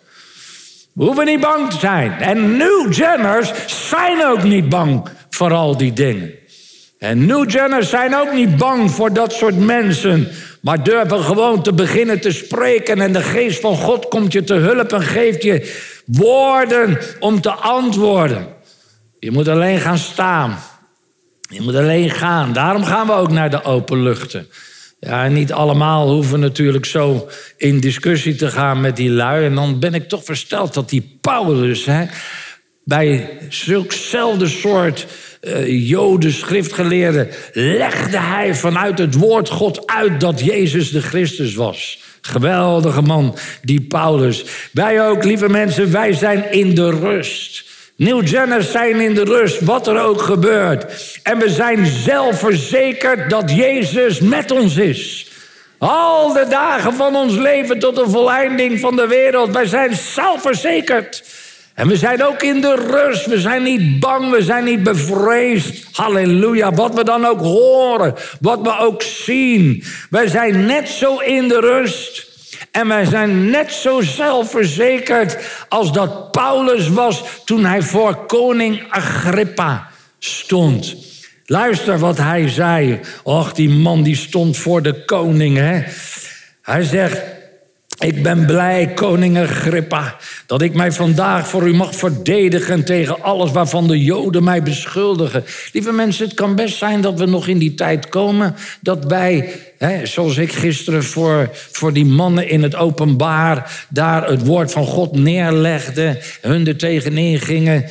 We 0.96 1.04
hoeven 1.04 1.26
niet 1.26 1.40
bang 1.40 1.70
te 1.70 1.78
zijn. 1.80 2.12
En 2.12 2.58
New 2.58 2.94
Genners 2.94 3.52
zijn 3.90 4.26
ook 4.26 4.44
niet 4.44 4.70
bang 4.70 5.10
voor 5.30 5.54
al 5.54 5.78
die 5.78 5.94
dingen. 5.94 6.34
En 7.00 7.26
New 7.26 7.52
Genners 7.52 7.90
zijn 7.90 8.16
ook 8.16 8.34
niet 8.34 8.58
bang 8.58 8.92
voor 8.92 9.14
dat 9.14 9.34
soort 9.34 9.58
mensen. 9.58 10.28
Maar 10.62 10.84
durven 10.84 11.24
gewoon 11.24 11.64
te 11.64 11.74
beginnen 11.74 12.22
te 12.22 12.32
spreken. 12.32 13.02
En 13.02 13.14
de 13.14 13.22
geest 13.22 13.60
van 13.60 13.76
God 13.76 14.08
komt 14.08 14.32
je 14.32 14.44
te 14.44 14.54
hulp 14.54 14.94
en 14.94 15.02
geeft 15.02 15.44
je 15.44 15.74
woorden 16.06 16.98
om 17.20 17.42
te 17.42 17.52
antwoorden. 17.52 18.48
Je 19.20 19.32
moet 19.32 19.48
alleen 19.48 19.80
gaan 19.80 19.98
staan. 19.98 20.58
Je 21.50 21.62
moet 21.62 21.76
alleen 21.76 22.10
gaan. 22.10 22.54
Daarom 22.54 22.84
gaan 22.84 23.08
we 23.08 23.14
ook 23.14 23.32
naar 23.32 23.50
de 23.50 23.64
open 23.64 24.04
luchten. 24.04 24.48
Ja, 25.06 25.28
niet 25.28 25.54
allemaal 25.54 26.10
hoeven 26.10 26.40
natuurlijk 26.40 26.86
zo 26.86 27.30
in 27.58 27.80
discussie 27.80 28.36
te 28.36 28.52
gaan 28.52 28.82
met 28.82 28.96
die 28.96 29.10
lui. 29.10 29.46
En 29.46 29.56
dan 29.56 29.80
ben 29.80 29.94
ik 29.94 30.10
toch 30.10 30.24
versteld 30.24 30.74
dat 30.74 30.90
die 30.90 31.18
Paulus 31.22 31.86
hè, 31.86 32.06
bij 32.84 33.30
zulkzelfde 33.50 34.48
soort 34.48 35.06
uh, 35.42 35.90
Joden, 35.90 36.32
schriftgeleerden, 36.32 37.28
legde 37.54 38.20
hij 38.20 38.56
vanuit 38.56 38.98
het 38.98 39.16
woord 39.16 39.50
God 39.50 39.88
uit 39.88 40.20
dat 40.20 40.40
Jezus 40.40 40.92
de 40.92 41.02
Christus 41.02 41.56
was. 41.56 42.00
Geweldige 42.22 43.02
man, 43.02 43.38
die 43.62 43.82
Paulus. 43.82 44.46
Wij 44.72 45.08
ook, 45.08 45.24
lieve 45.24 45.50
mensen, 45.50 45.92
wij 45.92 46.14
zijn 46.14 46.52
in 46.52 46.76
de 46.76 46.90
rust. 46.90 47.64
Nieuwgenners 47.98 48.72
zijn 48.72 49.02
in 49.02 49.14
de 49.14 49.24
rust, 49.24 49.62
wat 49.62 49.88
er 49.88 50.04
ook 50.04 50.22
gebeurt. 50.22 50.86
En 51.24 51.38
we 51.38 51.50
zijn 51.50 51.86
zelfverzekerd 51.86 53.30
dat 53.30 53.52
Jezus 53.52 54.20
met 54.20 54.52
ons 54.52 54.78
is. 54.78 55.32
Al 55.78 56.34
de 56.34 56.46
dagen 56.50 56.94
van 56.94 57.16
ons 57.16 57.36
leven 57.36 57.80
tot 57.80 57.96
de 57.96 58.10
volleinding 58.10 58.80
van 58.80 58.96
de 58.96 59.08
wereld. 59.08 59.52
Wij 59.52 59.66
zijn 59.66 59.96
zelfverzekerd. 59.96 61.24
En 61.74 61.88
we 61.88 61.96
zijn 61.96 62.24
ook 62.24 62.44
in 62.44 62.62
de 62.62 62.76
rust. 62.76 63.26
We 63.26 63.40
zijn 63.40 63.64
niet 63.64 64.00
bang, 64.00 64.32
we 64.32 64.44
zijn 64.44 64.64
niet 64.64 64.84
bevreesd. 64.84 65.88
Halleluja. 65.92 66.72
Wat 66.72 66.94
we 66.94 67.04
dan 67.04 67.26
ook 67.26 67.40
horen, 67.40 68.14
wat 68.40 68.62
we 68.62 68.78
ook 68.78 69.02
zien. 69.02 69.84
Wij 70.10 70.28
zijn 70.28 70.66
net 70.66 70.90
zo 70.90 71.18
in 71.18 71.48
de 71.48 71.60
rust. 71.60 72.25
En 72.76 72.88
wij 72.88 73.06
zijn 73.06 73.50
net 73.50 73.72
zo 73.72 74.02
zelfverzekerd 74.02 75.38
als 75.70 75.92
dat 75.92 76.32
Paulus 76.32 76.90
was 76.90 77.24
toen 77.46 77.66
hij 77.66 77.82
voor 77.82 78.26
koning 78.26 78.84
Agrippa 78.90 79.88
stond. 80.20 80.96
Luister 81.46 82.00
wat 82.00 82.18
hij 82.18 82.50
zei. 82.50 83.00
Och, 83.24 83.54
die 83.54 83.70
man 83.70 84.04
die 84.04 84.16
stond 84.16 84.58
voor 84.58 84.82
de 84.82 85.06
koning. 85.06 85.58
Hè? 85.58 85.84
Hij 86.62 86.84
zegt, 86.84 87.22
Ik 88.00 88.24
ben 88.24 88.46
blij, 88.46 88.94
koning 88.94 89.38
Agrippa, 89.38 90.16
dat 90.46 90.62
ik 90.62 90.74
mij 90.74 90.92
vandaag 90.92 91.48
voor 91.48 91.68
u 91.68 91.74
mag 91.74 91.96
verdedigen 91.96 92.86
tegen 92.86 93.22
alles 93.22 93.52
waarvan 93.52 93.88
de 93.88 94.04
Joden 94.04 94.44
mij 94.44 94.64
beschuldigen. 94.64 95.44
Lieve 95.72 95.92
mensen, 95.92 96.26
het 96.26 96.34
kan 96.34 96.56
best 96.56 96.78
zijn 96.78 97.02
dat 97.02 97.20
we 97.20 97.26
nog 97.26 97.48
in 97.48 97.58
die 97.58 97.74
tijd 97.74 98.10
komen 98.10 98.56
dat 98.82 99.06
wij, 99.06 99.50
hè, 99.78 100.06
zoals 100.06 100.38
ik 100.38 100.52
gisteren 100.52 101.04
voor, 101.04 101.50
voor 101.72 101.94
die 101.94 102.06
mannen 102.06 102.50
in 102.50 102.64
het 102.64 102.76
openbaar, 102.76 103.86
daar 103.90 104.28
het 104.28 104.46
woord 104.46 104.72
van 104.72 104.86
God 104.86 105.16
neerlegde, 105.18 106.22
hun 106.42 106.68
er 106.68 106.78
tegenin 106.78 107.40
gingen. 107.40 107.86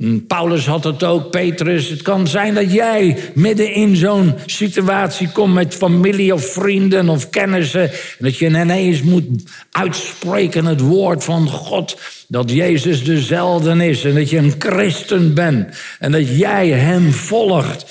Hm, 0.00 0.18
Paulus 0.26 0.66
had 0.66 0.84
het 0.84 1.04
ook, 1.04 1.30
Petrus. 1.30 1.88
Het 1.88 2.02
kan 2.02 2.26
zijn 2.26 2.54
dat 2.54 2.72
jij 2.72 3.16
midden 3.34 3.72
in 3.72 3.96
zo'n 3.96 4.34
situatie 4.46 5.28
komt 5.32 5.54
met 5.54 5.74
familie 5.74 6.34
of 6.34 6.52
vrienden 6.52 7.08
of 7.08 7.30
kennissen. 7.30 7.82
En 7.82 7.90
dat 8.18 8.36
je 8.36 8.46
ineens 8.46 9.02
moet 9.02 9.26
uitspreken 9.70 10.64
het 10.64 10.80
woord 10.80 11.24
van 11.24 11.48
God. 11.48 11.98
Dat 12.28 12.50
Jezus 12.50 13.04
dezelfde 13.04 13.86
is 13.88 14.04
en 14.04 14.14
dat 14.14 14.30
je 14.30 14.38
een 14.38 14.54
christen 14.58 15.34
bent. 15.34 15.76
En 15.98 16.12
dat 16.12 16.38
jij 16.38 16.68
hem 16.68 17.12
volgt. 17.12 17.84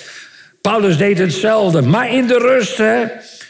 Paulus 0.62 0.98
deed 0.98 1.18
hetzelfde, 1.18 1.82
maar 1.82 2.13
in 2.13 2.28
de 2.28 2.38
rust, 2.38 2.78
hè, 2.78 3.04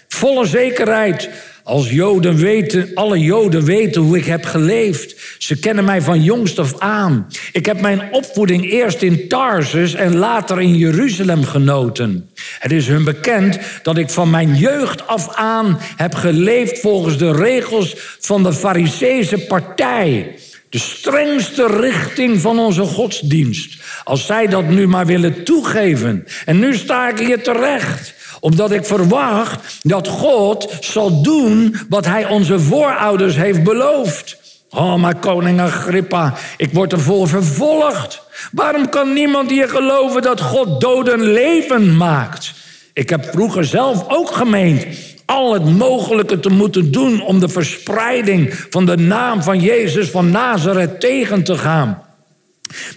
volle 0.08 0.46
zekerheid. 0.46 1.30
Als 1.70 1.90
Joden 1.90 2.36
weten, 2.36 2.92
alle 2.94 3.20
Joden 3.20 3.64
weten 3.64 4.02
hoe 4.02 4.18
ik 4.18 4.26
heb 4.26 4.46
geleefd. 4.46 5.16
Ze 5.38 5.60
kennen 5.60 5.86
mij 5.86 6.02
van 6.02 6.24
jongst 6.24 6.60
af 6.60 6.80
aan. 6.80 7.28
Ik 7.52 7.66
heb 7.66 7.82
mijn 7.82 8.02
opvoeding 8.12 8.72
eerst 8.72 9.02
in 9.02 9.28
Tarsus 9.28 9.94
en 9.94 10.16
later 10.16 10.62
in 10.62 10.76
Jeruzalem 10.76 11.44
genoten. 11.44 12.30
Het 12.60 12.72
is 12.72 12.88
hun 12.88 13.04
bekend 13.04 13.60
dat 13.84 13.98
ik 13.98 14.10
van 14.10 14.30
mijn 14.30 14.56
jeugd 14.56 15.08
af 15.08 15.36
aan 15.36 15.78
heb 15.96 16.16
geleefd 16.16 16.80
volgens 16.80 17.18
de 17.18 17.32
regels 17.32 17.96
van 18.20 18.44
de 18.44 18.54
Fariseese 18.54 19.38
partij. 19.38 20.36
De 20.70 20.80
strengste 20.80 21.68
richting 21.68 22.42
van 22.42 22.60
onze 22.60 22.84
godsdienst. 22.84 23.82
Als 24.04 24.26
zij 24.26 24.48
dat 24.48 24.70
nu 24.70 24.88
maar 24.88 25.06
willen 25.06 25.44
toegeven. 25.44 26.26
En 26.46 26.60
nu 26.60 26.76
sta 26.76 27.10
ik 27.10 27.20
hier 27.20 27.44
terecht 27.44 28.18
omdat 28.40 28.72
ik 28.72 28.86
verwacht 28.86 29.78
dat 29.82 30.08
God 30.08 30.78
zal 30.80 31.22
doen 31.22 31.76
wat 31.90 32.06
hij 32.06 32.26
onze 32.26 32.60
voorouders 32.60 33.36
heeft 33.36 33.64
beloofd. 33.64 34.38
Oh, 34.70 34.96
maar 34.96 35.16
koning 35.16 35.62
Agrippa, 35.62 36.34
ik 36.58 36.74
word 36.74 36.92
ervoor 36.92 37.28
vervolgd. 37.28 38.22
Waarom 38.52 38.90
kan 38.90 39.14
niemand 39.14 39.50
hier 39.50 39.70
geloven 39.70 40.22
dat 40.22 40.42
God 40.42 40.82
doden 40.82 41.22
leven 41.22 41.98
maakt? 41.98 42.54
Ik 42.94 43.10
heb 43.10 43.30
vroeger 43.32 43.66
zelf 43.66 44.06
ook 44.08 44.32
gemeend 44.32 44.86
al 45.30 45.54
het 45.54 45.78
mogelijke 45.78 46.40
te 46.40 46.50
moeten 46.50 46.92
doen 46.92 47.22
om 47.22 47.40
de 47.40 47.50
verspreiding 47.50 48.66
van 48.70 48.86
de 48.86 48.98
naam 48.98 49.44
van 49.44 49.60
Jezus 49.60 50.10
van 50.10 50.32
Nazareth 50.32 51.00
tegen 51.00 51.44
te 51.44 51.58
gaan. 51.58 52.09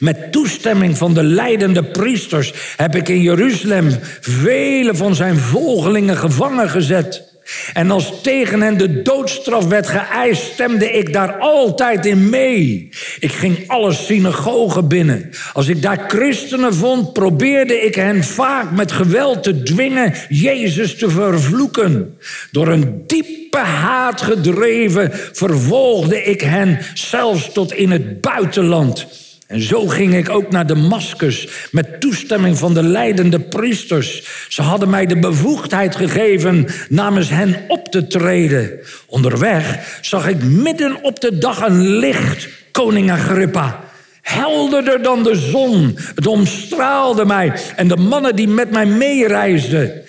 Met 0.01 0.33
toestemming 0.33 0.99
van 0.99 1.15
de 1.15 1.23
leidende 1.23 1.85
priesters 1.85 2.53
heb 2.77 2.95
ik 2.95 3.09
in 3.09 3.23
Jeruzalem 3.23 3.99
vele 4.21 4.95
van 4.95 5.15
zijn 5.15 5.37
volgelingen 5.37 6.17
gevangen 6.17 6.71
gezet. 6.71 7.31
En 7.73 7.91
als 7.91 8.23
tegen 8.23 8.61
hen 8.61 8.79
de 8.79 9.03
doodstraf 9.03 9.67
werd 9.67 9.89
geëist, 9.89 10.43
stemde 10.43 10.91
ik 10.91 11.13
daar 11.13 11.39
altijd 11.39 12.07
in 12.07 12.31
mee. 12.31 12.89
Ik 13.19 13.33
ging 13.33 13.69
alle 13.69 13.93
synagogen 13.93 14.89
binnen. 14.89 15.31
Als 15.53 15.69
ik 15.69 15.83
daar 15.83 16.05
christenen 16.09 16.75
vond, 16.75 17.13
probeerde 17.13 17.81
ik 17.81 17.95
hen 17.95 18.25
vaak 18.25 18.71
met 18.71 18.93
geweld 18.93 19.43
te 19.43 19.63
dwingen 19.63 20.15
Jezus 20.29 20.97
te 20.97 21.11
vervloeken. 21.11 22.19
Door 22.51 22.69
een 22.69 23.03
diepe 23.07 23.59
haat 23.59 24.23
gedreven 24.23 25.11
vervolgde 25.33 26.23
ik 26.23 26.41
hen 26.41 26.79
zelfs 26.95 27.53
tot 27.53 27.73
in 27.73 27.91
het 27.91 28.21
buitenland. 28.21 29.07
En 29.53 29.61
zo 29.63 29.87
ging 29.87 30.15
ik 30.15 30.31
ook 30.31 30.51
naar 30.51 30.67
Damascus 30.67 31.49
met 31.71 32.01
toestemming 32.01 32.59
van 32.59 32.75
de 32.75 32.83
leidende 32.83 33.41
priesters. 33.41 34.23
Ze 34.49 34.63
hadden 34.63 34.91
mij 34.91 35.07
de 35.07 35.19
bevoegdheid 35.19 35.97
gegeven 35.97 36.67
namens 36.89 37.31
hen 37.31 37.57
op 37.69 37.89
te 37.89 38.07
treden. 38.07 38.71
Onderweg 39.07 39.79
zag 40.01 40.29
ik 40.29 40.43
midden 40.43 41.03
op 41.03 41.21
de 41.21 41.39
dag 41.39 41.61
een 41.67 41.89
licht, 41.89 42.49
koning 42.71 43.11
Agrippa. 43.11 43.81
Helderder 44.23 45.03
dan 45.03 45.23
de 45.23 45.37
zon. 45.37 45.99
Het 46.15 46.27
omstraalde 46.27 47.25
mij 47.25 47.53
en 47.77 47.89
de 47.89 47.97
mannen 47.97 48.37
die 48.37 48.49
met 48.49 48.71
mij 48.71 48.87
meereisden. 48.87 50.03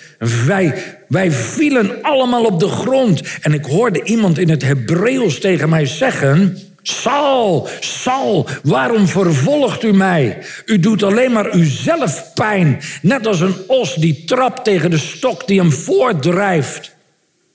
Wij, 0.46 0.74
wij 1.08 1.30
vielen 1.30 2.02
allemaal 2.02 2.44
op 2.44 2.60
de 2.60 2.68
grond. 2.68 3.22
En 3.40 3.52
ik 3.52 3.64
hoorde 3.64 4.02
iemand 4.02 4.38
in 4.38 4.48
het 4.50 4.62
Hebreeuws 4.62 5.40
tegen 5.40 5.68
mij 5.68 5.86
zeggen... 5.86 6.58
Saul, 6.86 7.68
Saul, 7.80 8.48
waarom 8.62 9.08
vervolgt 9.08 9.82
u 9.82 9.92
mij? 9.92 10.38
U 10.66 10.78
doet 10.78 11.02
alleen 11.02 11.32
maar 11.32 11.56
uzelf 11.56 12.32
pijn, 12.34 12.80
net 13.02 13.26
als 13.26 13.40
een 13.40 13.54
os 13.66 13.94
die 13.94 14.24
trapt 14.24 14.64
tegen 14.64 14.90
de 14.90 14.98
stok 14.98 15.46
die 15.46 15.60
hem 15.60 15.72
voortdrijft. 15.72 16.94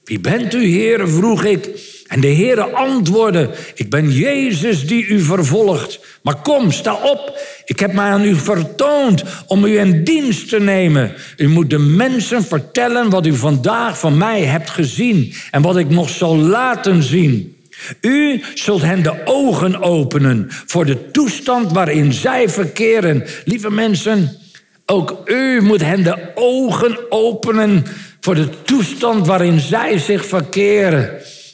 Wie 0.04 0.20
bent 0.20 0.54
u, 0.54 0.72
Heere? 0.78 1.08
vroeg 1.08 1.44
ik. 1.44 1.70
En 2.08 2.20
de 2.20 2.28
Heere 2.28 2.64
antwoordde: 2.64 3.50
Ik 3.76 3.90
ben 3.90 4.12
Jezus 4.12 4.88
die 4.88 5.06
u 5.06 5.20
vervolgt. 5.20 6.00
Maar 6.24 6.42
kom, 6.42 6.72
sta 6.72 6.94
op. 6.94 7.40
Ik 7.66 7.80
heb 7.80 7.94
mij 7.94 8.10
aan 8.10 8.24
u 8.24 8.36
vertoond 8.36 9.24
om 9.48 9.66
u 9.66 9.80
in 9.80 10.04
dienst 10.04 10.50
te 10.50 10.60
nemen. 10.60 11.14
U 11.38 11.48
moet 11.48 11.70
de 11.70 11.78
mensen 11.78 12.44
vertellen 12.44 13.10
wat 13.10 13.26
u 13.26 13.34
vandaag 13.34 14.00
van 14.00 14.18
mij 14.18 14.42
hebt 14.42 14.70
gezien 14.70 15.34
en 15.52 15.62
wat 15.62 15.78
ik 15.78 15.90
nog 15.90 16.10
zal 16.10 16.38
laten 16.38 17.04
zien. 17.04 17.59
U 18.02 18.42
zult 18.54 18.82
hen 18.82 19.04
de 19.04 19.22
ogen 19.26 19.82
openen 19.82 20.46
voor 20.50 20.86
de 20.86 21.12
toestand 21.12 21.72
waarin 21.72 22.14
zij 22.14 22.50
verkeren. 22.50 23.24
Lieve 23.46 23.72
mensen, 23.72 24.38
ook 24.86 25.22
u 25.26 25.62
moet 25.62 25.82
hen 25.82 26.04
de 26.04 26.32
ogen 26.36 26.98
openen 27.10 27.86
voor 28.20 28.36
de 28.36 28.50
toestand 28.64 29.28
waarin 29.28 29.60
zij 29.60 29.98
zich 29.98 30.26
verkeren. 30.26 31.10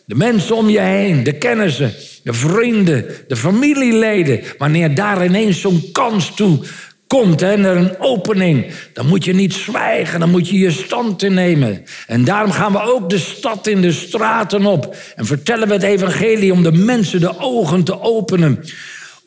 De 0.06 0.16
mensen 0.16 0.56
om 0.56 0.70
je 0.70 0.80
heen, 0.80 1.24
de 1.24 1.34
kennissen, 1.34 1.94
de 2.24 2.34
vrienden, 2.34 3.06
de 3.28 3.36
familieleden. 3.36 4.42
Wanneer 4.58 4.96
daar 4.96 5.26
ineens 5.26 5.62
zo'n 5.62 5.92
kans 5.92 6.36
toe 6.36 6.60
komt 7.22 7.40
hè, 7.40 7.54
een 7.54 8.00
opening, 8.00 8.66
dan 8.94 9.08
moet 9.08 9.26
je 9.26 9.34
niet 9.34 9.54
zwijgen, 9.54 10.20
dan 10.20 10.30
moet 10.30 10.50
je 10.50 10.58
je 10.58 10.72
stand 10.72 11.24
innemen. 11.24 11.86
En 12.08 12.24
daarom 12.24 12.52
gaan 12.52 12.72
we 12.72 12.82
ook 12.82 13.10
de 13.10 13.20
stad 13.20 13.68
in 13.68 13.82
de 13.82 13.92
straten 13.92 14.66
op 14.66 14.96
en 15.16 15.26
vertellen 15.26 15.68
we 15.68 15.74
het 15.74 15.84
evangelie 15.84 16.54
om 16.54 16.64
de 16.64 16.72
mensen 16.72 17.20
de 17.20 17.40
ogen 17.40 17.84
te 17.84 18.02
openen. 18.02 18.64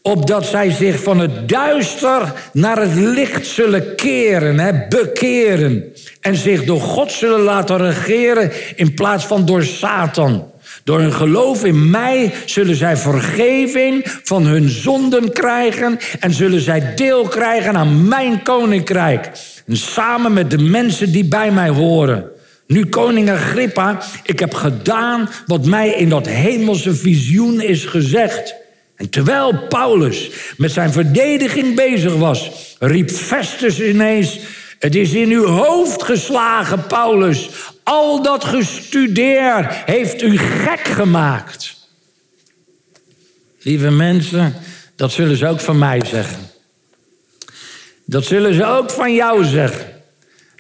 Opdat 0.03 0.47
zij 0.47 0.71
zich 0.71 1.03
van 1.03 1.19
het 1.19 1.49
duister 1.49 2.33
naar 2.53 2.81
het 2.81 2.95
licht 2.95 3.47
zullen 3.47 3.95
keren, 3.97 4.59
hè, 4.59 4.87
bekeren. 4.89 5.85
En 6.21 6.37
zich 6.37 6.65
door 6.65 6.81
God 6.81 7.13
zullen 7.13 7.41
laten 7.41 7.79
regeren 7.79 8.53
in 8.77 8.95
plaats 8.95 9.25
van 9.25 9.47
door 9.47 9.65
Satan. 9.65 10.51
Door 10.89 11.01
hun 11.01 11.13
geloof 11.13 11.65
in 11.65 11.91
mij 11.91 12.33
zullen 12.45 12.77
zij 12.77 12.97
vergeving 12.97 14.05
van 14.23 14.47
hun 14.47 14.69
zonden 14.69 15.33
krijgen 15.33 15.99
en 16.21 16.33
zullen 16.33 16.61
zij 16.61 16.95
deel 16.95 17.29
krijgen 17.29 17.77
aan 17.77 18.09
mijn 18.09 18.43
koninkrijk. 18.43 19.31
En 19.67 19.77
samen 19.77 20.33
met 20.33 20.51
de 20.51 20.59
mensen 20.59 21.13
die 21.13 21.25
bij 21.25 21.51
mij 21.51 21.69
horen. 21.69 22.25
Nu, 22.67 22.87
koning 22.87 23.31
Agrippa, 23.31 24.03
ik 24.23 24.39
heb 24.39 24.55
gedaan 24.55 25.29
wat 25.47 25.67
mij 25.67 25.89
in 25.89 26.09
dat 26.09 26.27
hemelse 26.27 26.95
visioen 26.95 27.61
is 27.61 27.85
gezegd. 27.85 28.55
En 28.97 29.11
terwijl 29.11 29.67
Paulus 29.69 30.31
met 30.57 30.73
zijn 30.73 30.93
verdediging 30.93 31.77
bezig 31.77 32.15
was, 32.15 32.51
riep 32.79 33.11
Festus 33.11 33.81
ineens: 33.81 34.39
Het 34.79 34.95
is 34.95 35.13
in 35.13 35.31
uw 35.31 35.47
hoofd 35.47 36.03
geslagen, 36.03 36.87
Paulus. 36.87 37.49
Al 37.83 38.23
dat 38.23 38.45
gestudeerd 38.45 39.73
heeft 39.73 40.23
u 40.23 40.39
gek 40.39 40.89
gemaakt. 40.89 41.77
Lieve 43.59 43.91
mensen, 43.91 44.55
dat 44.97 45.13
zullen 45.13 45.37
ze 45.37 45.47
ook 45.47 45.61
van 45.61 45.79
mij 45.79 46.05
zeggen. 46.05 46.51
Dat 48.05 48.25
zullen 48.25 48.55
ze 48.55 48.65
ook 48.65 48.91
van 48.91 49.15
jou 49.15 49.45
zeggen. 49.45 49.87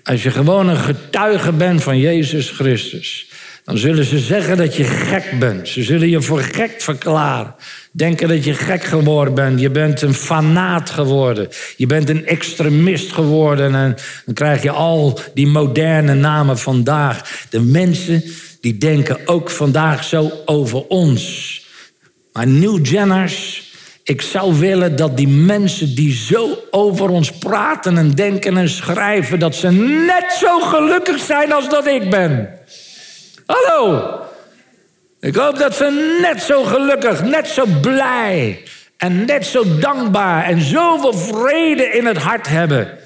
Als 0.03 0.23
je 0.23 0.31
gewoon 0.31 0.69
een 0.69 0.77
getuige 0.77 1.53
bent 1.53 1.83
van 1.83 1.99
Jezus 1.99 2.51
Christus, 2.51 3.31
dan 3.69 3.79
zullen 3.79 4.05
ze 4.05 4.19
zeggen 4.19 4.57
dat 4.57 4.77
je 4.77 4.85
gek 4.85 5.39
bent. 5.39 5.69
Ze 5.69 5.83
zullen 5.83 6.09
je 6.09 6.23
voor 6.23 6.41
gek 6.41 6.75
verklaren. 6.79 7.55
Denken 7.93 8.29
dat 8.29 8.45
je 8.45 8.55
gek 8.55 8.85
geworden 8.85 9.35
bent. 9.35 9.61
Je 9.61 9.71
bent 9.71 10.03
een 10.03 10.15
fanaat 10.15 10.91
geworden. 10.91 11.49
Je 11.77 11.87
bent 11.87 12.09
een 12.09 12.27
extremist 12.27 13.13
geworden. 13.13 13.75
En 13.75 13.97
dan 14.25 14.35
krijg 14.35 14.63
je 14.63 14.71
al 14.71 15.21
die 15.35 15.47
moderne 15.47 16.15
namen 16.15 16.59
vandaag. 16.59 17.47
De 17.51 17.61
mensen 17.61 18.23
die 18.61 18.79
denken 18.79 19.19
ook 19.25 19.51
vandaag 19.51 20.05
zo 20.05 20.33
over 20.45 20.87
ons. 20.87 21.67
Maar 22.33 22.47
New 22.47 22.87
Jenners, 22.87 23.63
ik 24.03 24.23
zou 24.23 24.59
willen 24.59 24.97
dat 24.97 25.17
die 25.17 25.29
mensen 25.29 25.95
die 25.95 26.13
zo 26.13 26.59
over 26.71 27.09
ons 27.09 27.31
praten 27.31 27.99
en 27.99 28.11
denken 28.11 28.57
en 28.57 28.69
schrijven, 28.69 29.39
dat 29.39 29.55
ze 29.55 29.71
net 30.07 30.33
zo 30.41 30.61
gelukkig 30.61 31.19
zijn 31.19 31.53
als 31.53 31.69
dat 31.69 31.87
ik 31.87 32.11
ben. 32.11 32.58
Hallo. 33.49 34.11
Ik 35.21 35.35
hoop 35.35 35.59
dat 35.59 35.75
ze 35.75 36.19
net 36.23 36.43
zo 36.43 36.65
gelukkig, 36.65 37.23
net 37.23 37.47
zo 37.47 37.65
blij 37.81 38.63
en 38.97 39.25
net 39.25 39.47
zo 39.47 39.79
dankbaar 39.79 40.45
en 40.45 40.61
zoveel 40.61 41.13
vrede 41.13 41.83
in 41.85 42.07
het 42.07 42.17
hart 42.17 42.49
hebben 42.49 42.99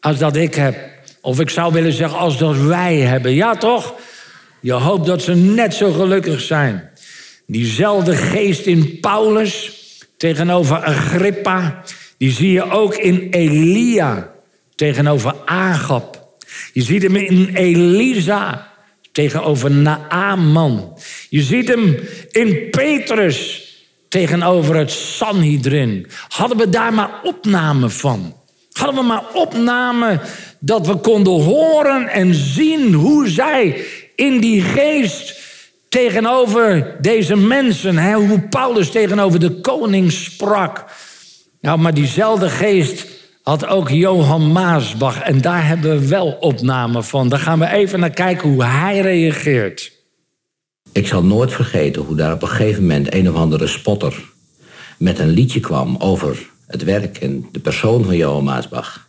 als 0.00 0.18
dat 0.18 0.36
ik 0.36 0.54
heb. 0.54 0.76
Of 1.20 1.40
ik 1.40 1.50
zou 1.50 1.72
willen 1.72 1.92
zeggen 1.92 2.18
als 2.18 2.38
dat 2.38 2.56
wij 2.56 2.96
hebben. 2.96 3.34
Ja 3.34 3.54
toch? 3.54 3.94
Je 4.60 4.72
hoopt 4.72 5.06
dat 5.06 5.22
ze 5.22 5.34
net 5.34 5.74
zo 5.74 5.92
gelukkig 5.92 6.40
zijn. 6.40 6.90
Diezelfde 7.46 8.16
geest 8.16 8.66
in 8.66 9.00
Paulus 9.00 9.72
tegenover 10.16 10.76
Agrippa, 10.76 11.82
die 12.18 12.30
zie 12.30 12.52
je 12.52 12.70
ook 12.70 12.94
in 12.94 13.28
Elia 13.30 14.30
tegenover 14.74 15.34
Agap. 15.44 16.28
Je 16.72 16.82
ziet 16.82 17.02
hem 17.02 17.16
in 17.16 17.50
Elisa 17.54 18.69
tegenover 19.12 19.70
Naaman. 19.70 20.98
Je 21.28 21.42
ziet 21.42 21.68
hem 21.68 21.98
in 22.30 22.70
Petrus 22.70 23.68
tegenover 24.08 24.76
het 24.76 24.90
Sanhedrin. 24.90 26.06
Hadden 26.28 26.58
we 26.58 26.68
daar 26.68 26.94
maar 26.94 27.20
opname 27.22 27.88
van? 27.88 28.34
Hadden 28.72 29.00
we 29.00 29.06
maar 29.06 29.24
opname 29.32 30.20
dat 30.58 30.86
we 30.86 30.96
konden 30.96 31.42
horen 31.42 32.08
en 32.08 32.34
zien 32.34 32.92
hoe 32.92 33.28
zij 33.28 33.84
in 34.14 34.40
die 34.40 34.62
geest 34.62 35.38
tegenover 35.88 36.96
deze 37.00 37.36
mensen, 37.36 37.96
hè, 37.96 38.14
hoe 38.14 38.40
Paulus 38.40 38.90
tegenover 38.90 39.40
de 39.40 39.60
koning 39.60 40.12
sprak. 40.12 40.84
Nou, 41.60 41.78
maar 41.78 41.94
diezelfde 41.94 42.48
geest 42.48 43.06
had 43.42 43.66
ook 43.66 43.88
Johan 43.88 44.52
Maasbach. 44.52 45.20
En 45.20 45.40
daar 45.40 45.66
hebben 45.66 46.00
we 46.00 46.08
wel 46.08 46.36
opname 46.40 47.02
van. 47.02 47.28
Daar 47.28 47.38
gaan 47.38 47.58
we 47.58 47.68
even 47.68 48.00
naar 48.00 48.10
kijken 48.10 48.48
hoe 48.48 48.64
hij 48.64 49.00
reageert. 49.00 49.92
Ik 50.92 51.06
zal 51.06 51.24
nooit 51.24 51.52
vergeten 51.52 52.02
hoe 52.02 52.16
daar 52.16 52.32
op 52.32 52.42
een 52.42 52.48
gegeven 52.48 52.82
moment 52.82 53.14
een 53.14 53.30
of 53.30 53.34
andere 53.34 53.66
spotter 53.66 54.22
met 54.98 55.18
een 55.18 55.28
liedje 55.28 55.60
kwam 55.60 55.96
over 55.96 56.48
het 56.66 56.84
werk 56.84 57.16
en 57.18 57.48
de 57.52 57.60
persoon 57.60 58.04
van 58.04 58.16
Johan 58.16 58.44
Maasbach. 58.44 59.08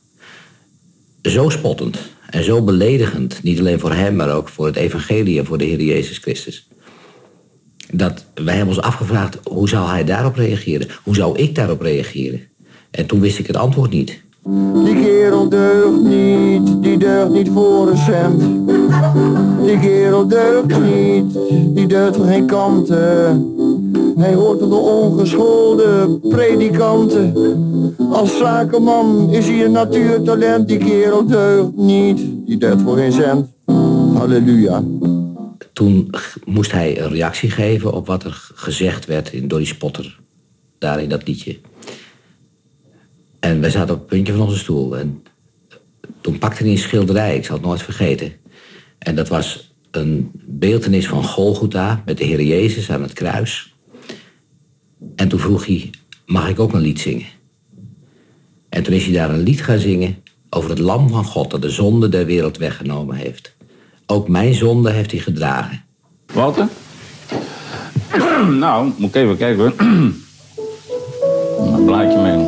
Zo 1.21 1.49
spottend 1.49 1.97
en 2.29 2.43
zo 2.43 2.63
beledigend, 2.63 3.43
niet 3.43 3.59
alleen 3.59 3.79
voor 3.79 3.93
hem, 3.93 4.15
maar 4.15 4.35
ook 4.35 4.49
voor 4.49 4.65
het 4.65 4.75
evangelie 4.75 5.39
en 5.39 5.45
voor 5.45 5.57
de 5.57 5.63
Heer 5.63 5.81
Jezus 5.81 6.17
Christus. 6.17 6.67
Dat 7.91 8.25
wij 8.33 8.55
hebben 8.55 8.75
ons 8.75 8.85
afgevraagd, 8.85 9.37
hoe 9.43 9.69
zou 9.69 9.89
hij 9.89 10.03
daarop 10.03 10.35
reageren? 10.35 10.87
Hoe 11.03 11.15
zou 11.15 11.37
ik 11.37 11.55
daarop 11.55 11.81
reageren? 11.81 12.50
En 12.91 13.05
toen 13.05 13.19
wist 13.19 13.39
ik 13.39 13.47
het 13.47 13.57
antwoord 13.57 13.91
niet. 13.91 14.21
Die 14.83 14.95
kerel 14.95 15.49
deugt 15.49 16.01
niet, 16.01 16.83
die 16.83 16.97
deugt 16.97 17.31
niet 17.31 17.49
voor 17.49 17.89
een 17.89 17.97
cent. 17.97 18.39
Die 19.65 19.79
kerel 19.79 20.27
deugt 20.27 20.79
niet, 20.81 21.37
die 21.75 21.87
deugt 21.87 22.15
voor 22.15 22.25
geen 22.25 22.45
kanten. 22.45 23.45
Hij 24.17 24.33
hoort 24.33 24.59
tot 24.59 24.69
de 24.69 24.75
ongeschoolde 24.75 26.19
predikanten. 26.29 27.33
Als 28.11 28.37
zakenman 28.37 29.29
is 29.29 29.47
hij 29.47 29.65
een 29.65 29.71
natuurtalent, 29.71 30.67
die 30.67 30.77
kerel 30.77 31.25
deugt 31.25 31.75
niet, 31.75 32.21
die 32.45 32.57
deugt 32.57 32.81
voor 32.81 32.97
geen 32.97 33.11
cent. 33.11 33.47
Halleluja. 34.13 34.83
Toen 35.73 36.09
moest 36.45 36.71
hij 36.71 37.01
een 37.01 37.09
reactie 37.09 37.49
geven 37.49 37.93
op 37.93 38.07
wat 38.07 38.23
er 38.23 38.49
gezegd 38.53 39.05
werd 39.05 39.49
door 39.49 39.59
die 39.59 39.67
spotter. 39.67 40.19
Daar 40.77 41.01
in 41.01 41.09
dat 41.09 41.27
liedje. 41.27 41.57
En 43.41 43.61
wij 43.61 43.69
zaten 43.69 43.93
op 43.93 43.99
het 43.99 44.09
puntje 44.09 44.33
van 44.33 44.41
onze 44.41 44.57
stoel. 44.57 44.97
En 44.97 45.23
toen 46.21 46.37
pakte 46.37 46.63
hij 46.63 46.71
een 46.71 46.77
schilderij, 46.77 47.35
ik 47.35 47.45
zal 47.45 47.55
het 47.55 47.65
nooit 47.65 47.81
vergeten. 47.81 48.31
En 48.97 49.15
dat 49.15 49.27
was 49.27 49.73
een 49.91 50.31
beeldenis 50.33 51.07
van 51.07 51.23
Golgotha 51.23 52.01
met 52.05 52.17
de 52.17 52.23
Heer 52.23 52.41
Jezus 52.41 52.91
aan 52.91 53.01
het 53.01 53.13
kruis. 53.13 53.75
En 55.15 55.27
toen 55.27 55.39
vroeg 55.39 55.65
hij, 55.65 55.89
mag 56.25 56.49
ik 56.49 56.59
ook 56.59 56.73
een 56.73 56.81
lied 56.81 56.99
zingen? 56.99 57.25
En 58.69 58.83
toen 58.83 58.93
is 58.93 59.05
hij 59.05 59.13
daar 59.13 59.29
een 59.29 59.43
lied 59.43 59.61
gaan 59.63 59.79
zingen 59.79 60.23
over 60.49 60.69
het 60.69 60.79
lam 60.79 61.09
van 61.09 61.25
God 61.25 61.51
dat 61.51 61.61
de 61.61 61.69
zonde 61.69 62.09
der 62.09 62.25
wereld 62.25 62.57
weggenomen 62.57 63.15
heeft. 63.15 63.55
Ook 64.05 64.27
mijn 64.27 64.53
zonde 64.53 64.91
heeft 64.91 65.11
hij 65.11 65.19
gedragen. 65.19 65.83
Walter? 66.33 66.67
nou, 68.59 68.91
moet 68.97 69.15
ik 69.15 69.15
even 69.15 69.37
kijken. 69.37 69.73
Een 71.75 71.85
blaadje 71.85 72.21
mee. 72.21 72.40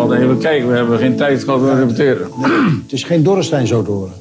Walter. 0.00 0.22
Even 0.22 0.38
kijken, 0.38 0.68
we 0.68 0.74
hebben 0.76 0.98
geen 0.98 1.16
tijd 1.16 1.44
gehad 1.44 1.60
om 1.60 1.66
te 1.66 1.74
repeteren. 1.74 2.30
Het 2.82 2.92
is 2.92 3.02
geen 3.02 3.22
Dorrestein 3.22 3.66
zo 3.66 3.82
te 3.82 3.90
horen. 3.90 4.12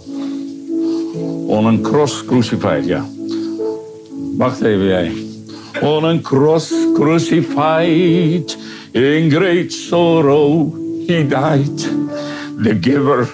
On 1.47 1.65
een 1.65 1.81
cross 1.81 2.25
crucified, 2.25 2.85
ja. 2.85 3.05
Wacht 4.37 4.61
even 4.61 4.85
jij. 4.85 5.11
On 5.81 6.03
een 6.03 6.21
cross 6.21 6.73
crucified, 6.93 8.57
in 8.91 9.31
great 9.31 9.71
sorrow 9.71 10.73
he 11.07 11.27
died. 11.27 11.89
The 12.63 12.77
giver 12.81 13.29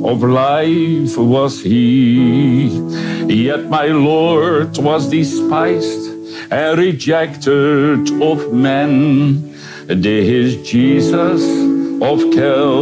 of 0.00 0.22
life 0.22 1.20
was 1.20 1.62
he. 1.62 2.82
Yet 3.26 3.68
my 3.70 3.92
Lord 3.92 4.78
was 4.82 5.08
despised 5.08 6.10
and 6.48 6.78
rejected 6.78 8.10
of 8.20 8.52
men. 8.52 9.44
This 9.86 10.70
Jesus 10.70 11.59
of 12.02 12.18
Calvary. 12.32 12.80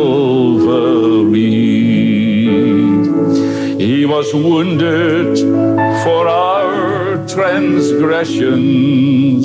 He 3.76 4.06
was 4.06 4.32
wounded 4.32 5.38
for 6.04 6.28
our 6.28 7.26
transgressions. 7.26 9.44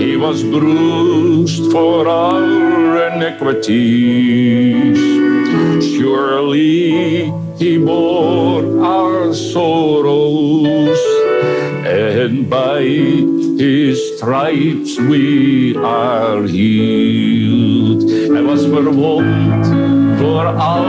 He 0.00 0.16
was 0.16 0.44
bruised 0.44 1.72
for 1.72 2.06
our 2.08 3.08
iniquities. 3.08 4.96
Surely 5.96 7.32
he 7.58 7.78
bore 7.78 8.80
our 8.80 9.34
sorrows, 9.34 11.00
and 11.84 12.48
by 12.48 12.84
his 13.60 14.16
stripes 14.16 14.96
we 14.96 15.76
are 15.76 16.48
healed. 16.48 18.10
Hij 18.32 18.42
was 18.42 18.64
verwond 18.64 19.66
voor 20.18 20.44
al 20.44 20.88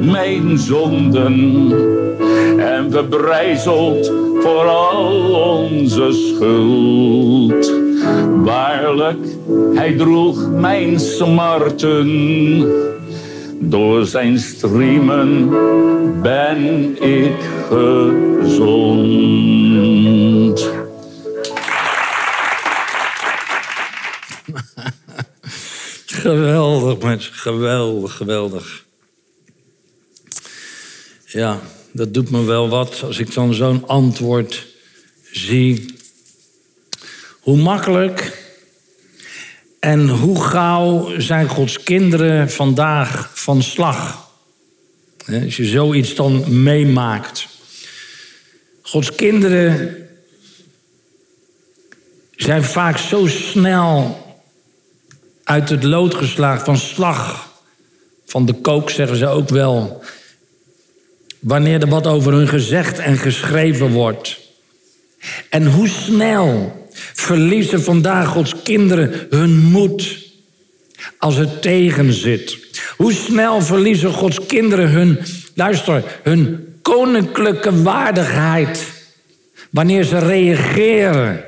mijn 0.00 0.58
zonden 0.58 1.34
en 2.58 2.90
verbrijzeld 2.90 4.12
voor 4.40 4.64
al 4.64 5.34
onze 5.34 6.12
schuld. 6.12 7.72
Waarlijk, 8.44 9.26
hij 9.74 9.92
droeg 9.92 10.50
mijn 10.50 11.00
smarten. 11.00 12.10
Door 13.60 14.04
zijn 14.04 14.38
striemen 14.38 15.48
ben 16.22 16.96
ik 17.02 17.36
gezond. 17.68 19.16
Geweldig, 26.26 26.98
mensen. 26.98 27.32
Geweldig, 27.34 28.16
geweldig. 28.16 28.84
Ja, 31.26 31.60
dat 31.92 32.14
doet 32.14 32.30
me 32.30 32.44
wel 32.44 32.68
wat 32.68 33.02
als 33.02 33.18
ik 33.18 33.34
dan 33.34 33.54
zo'n 33.54 33.86
antwoord 33.86 34.66
zie. 35.32 35.94
Hoe 37.40 37.56
makkelijk 37.56 38.48
en 39.80 40.08
hoe 40.08 40.42
gauw 40.42 41.20
zijn 41.20 41.48
Gods 41.48 41.82
kinderen 41.82 42.50
vandaag 42.50 43.30
van 43.34 43.62
slag? 43.62 44.30
Als 45.26 45.56
je 45.56 45.64
zoiets 45.64 46.14
dan 46.14 46.62
meemaakt. 46.62 47.46
Gods 48.82 49.14
kinderen 49.14 50.08
zijn 52.36 52.64
vaak 52.64 52.98
zo 52.98 53.26
snel 53.26 54.25
uit 55.46 55.68
het 55.68 55.82
lood 55.82 56.14
geslagen, 56.14 56.64
van 56.64 56.76
slag. 56.76 57.52
Van 58.26 58.46
de 58.46 58.52
kook 58.52 58.90
zeggen 58.90 59.16
ze 59.16 59.26
ook 59.26 59.48
wel. 59.48 60.04
Wanneer 61.38 61.80
er 61.80 61.88
wat 61.88 62.06
over 62.06 62.32
hun 62.32 62.48
gezegd 62.48 62.98
en 62.98 63.18
geschreven 63.18 63.90
wordt. 63.90 64.38
En 65.50 65.66
hoe 65.66 65.88
snel 65.88 66.72
verliezen 67.12 67.82
vandaag 67.82 68.28
Gods 68.28 68.62
kinderen 68.62 69.26
hun 69.30 69.56
moed 69.56 70.24
als 71.18 71.36
het 71.36 71.62
tegen 71.62 72.12
zit. 72.12 72.58
Hoe 72.96 73.12
snel 73.12 73.62
verliezen 73.62 74.12
Gods 74.12 74.46
kinderen 74.46 74.90
hun, 74.90 75.18
luister, 75.54 76.02
hun 76.22 76.68
koninklijke 76.82 77.82
waardigheid. 77.82 78.84
Wanneer 79.70 80.04
ze 80.04 80.18
reageren 80.18 81.44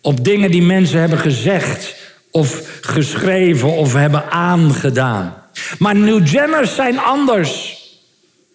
op 0.00 0.24
dingen 0.24 0.50
die 0.50 0.62
mensen 0.62 1.00
hebben 1.00 1.18
gezegd 1.18 1.97
of 2.30 2.78
geschreven 2.80 3.68
of 3.68 3.92
hebben 3.94 4.30
aangedaan. 4.30 5.34
Maar 5.78 5.96
New 5.96 6.26
Jenners 6.26 6.74
zijn 6.74 6.98
anders. 6.98 7.76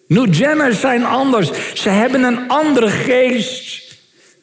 New 0.06 0.34
Jenners 0.34 0.80
zijn 0.80 1.04
anders. 1.04 1.50
Ze 1.74 1.88
hebben 1.88 2.22
een 2.22 2.48
andere 2.48 2.88
geest. 2.88 3.82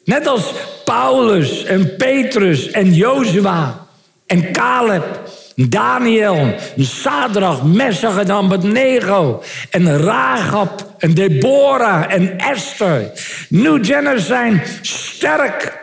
Net 0.04 0.26
als 0.26 0.52
Paulus 0.84 1.64
en 1.64 1.96
Petrus 1.96 2.70
en 2.70 2.94
Jozua 2.94 3.86
en 4.26 4.52
Caleb, 4.52 5.20
Daniel, 5.56 6.54
Sadrach, 6.76 7.62
Messach 7.62 8.18
en 8.18 8.30
Abednego 8.30 9.42
en 9.70 9.98
Rahab 9.98 10.94
en 10.98 11.14
Deborah 11.14 12.12
en 12.12 12.38
Esther. 12.38 13.10
New 13.48 13.84
Jenners 13.84 14.26
zijn 14.26 14.62
sterk 14.82 15.81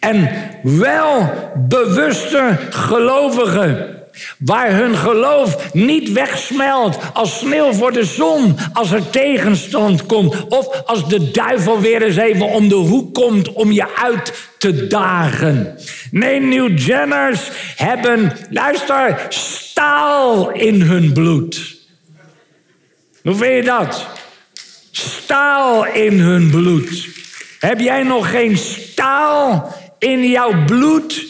en 0.00 0.30
wel 0.62 1.30
bewuste 1.68 2.58
gelovigen. 2.70 3.92
Waar 4.38 4.72
hun 4.72 4.96
geloof 4.96 5.72
niet 5.72 6.12
wegsmelt 6.12 6.98
als 7.12 7.38
sneeuw 7.38 7.72
voor 7.72 7.92
de 7.92 8.04
zon 8.04 8.56
als 8.72 8.92
er 8.92 9.10
tegenstand 9.10 10.06
komt. 10.06 10.46
Of 10.48 10.82
als 10.86 11.08
de 11.08 11.30
duivel 11.30 11.80
weer 11.80 12.02
eens 12.02 12.16
even 12.16 12.46
om 12.46 12.68
de 12.68 12.74
hoek 12.74 13.14
komt 13.14 13.52
om 13.52 13.72
je 13.72 13.96
uit 13.96 14.32
te 14.58 14.86
dagen. 14.86 15.78
Nee, 16.10 16.40
New 16.40 16.78
Jenners 16.78 17.50
hebben, 17.76 18.32
luister, 18.50 19.26
staal 19.28 20.50
in 20.50 20.80
hun 20.80 21.12
bloed. 21.12 21.76
Hoe 23.22 23.34
vind 23.34 23.54
je 23.54 23.62
dat? 23.62 24.06
Staal 24.90 25.86
in 25.86 26.20
hun 26.20 26.50
bloed. 26.50 27.08
Heb 27.64 27.80
jij 27.80 28.02
nog 28.02 28.30
geen 28.30 28.56
staal 28.56 29.74
in 29.98 30.28
jouw 30.28 30.64
bloed? 30.64 31.24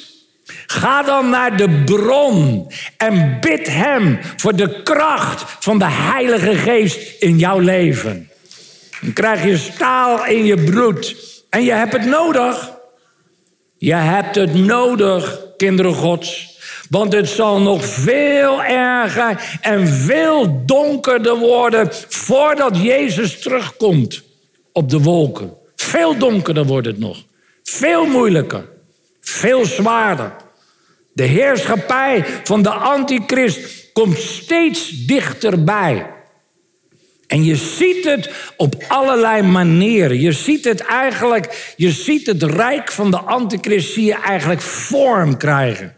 Ga 0.66 1.02
dan 1.02 1.30
naar 1.30 1.56
de 1.56 1.82
bron 1.84 2.72
en 2.96 3.38
bid 3.40 3.66
Hem 3.66 4.18
voor 4.36 4.56
de 4.56 4.82
kracht 4.82 5.44
van 5.58 5.78
de 5.78 5.88
Heilige 5.88 6.54
Geest 6.54 7.22
in 7.22 7.38
jouw 7.38 7.58
leven. 7.58 8.30
Dan 9.00 9.12
krijg 9.12 9.44
je 9.44 9.56
staal 9.56 10.26
in 10.26 10.44
je 10.44 10.64
bloed 10.64 11.16
en 11.50 11.64
je 11.64 11.72
hebt 11.72 11.92
het 11.92 12.04
nodig. 12.06 12.72
Je 13.76 13.94
hebt 13.94 14.34
het 14.34 14.54
nodig, 14.54 15.40
kinderen 15.56 15.94
Gods. 15.94 16.58
Want 16.90 17.12
het 17.12 17.28
zal 17.28 17.60
nog 17.60 17.84
veel 17.84 18.62
erger 18.62 19.58
en 19.60 19.88
veel 19.88 20.62
donkerder 20.66 21.36
worden 21.36 21.88
voordat 22.08 22.82
Jezus 22.82 23.40
terugkomt 23.40 24.22
op 24.72 24.90
de 24.90 25.00
wolken. 25.00 25.62
Veel 25.84 26.18
donkerder 26.18 26.64
wordt 26.64 26.86
het 26.86 26.98
nog. 26.98 27.24
Veel 27.62 28.06
moeilijker. 28.06 28.68
Veel 29.20 29.64
zwaarder. 29.64 30.32
De 31.12 31.22
heerschappij 31.22 32.24
van 32.44 32.62
de 32.62 32.70
antichrist 32.70 33.92
komt 33.92 34.18
steeds 34.18 35.06
dichterbij. 35.06 36.06
En 37.26 37.44
je 37.44 37.56
ziet 37.56 38.04
het 38.04 38.30
op 38.56 38.84
allerlei 38.88 39.42
manieren. 39.42 40.20
Je 40.20 40.32
ziet 40.32 40.64
het 40.64 40.80
eigenlijk, 40.80 41.74
je 41.76 41.90
ziet 41.90 42.26
het 42.26 42.42
rijk 42.42 42.92
van 42.92 43.10
de 43.10 43.18
antichrist 43.18 43.98
eigenlijk 44.08 44.60
vorm 44.60 45.36
krijgen. 45.36 45.96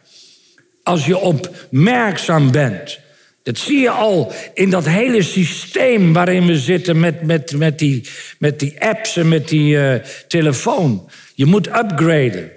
Als 0.82 1.06
je 1.06 1.18
opmerkzaam 1.18 2.50
bent. 2.50 2.98
Dat 3.46 3.58
zie 3.58 3.80
je 3.80 3.90
al 3.90 4.32
in 4.54 4.70
dat 4.70 4.86
hele 4.86 5.22
systeem 5.22 6.12
waarin 6.12 6.46
we 6.46 6.58
zitten 6.58 7.00
met, 7.00 7.22
met, 7.22 7.56
met, 7.56 7.78
die, 7.78 8.08
met 8.38 8.58
die 8.58 8.74
apps 8.78 9.16
en 9.16 9.28
met 9.28 9.48
die 9.48 9.74
uh, 9.74 9.94
telefoon. 10.28 11.10
Je 11.34 11.46
moet 11.46 11.66
upgraden. 11.66 12.50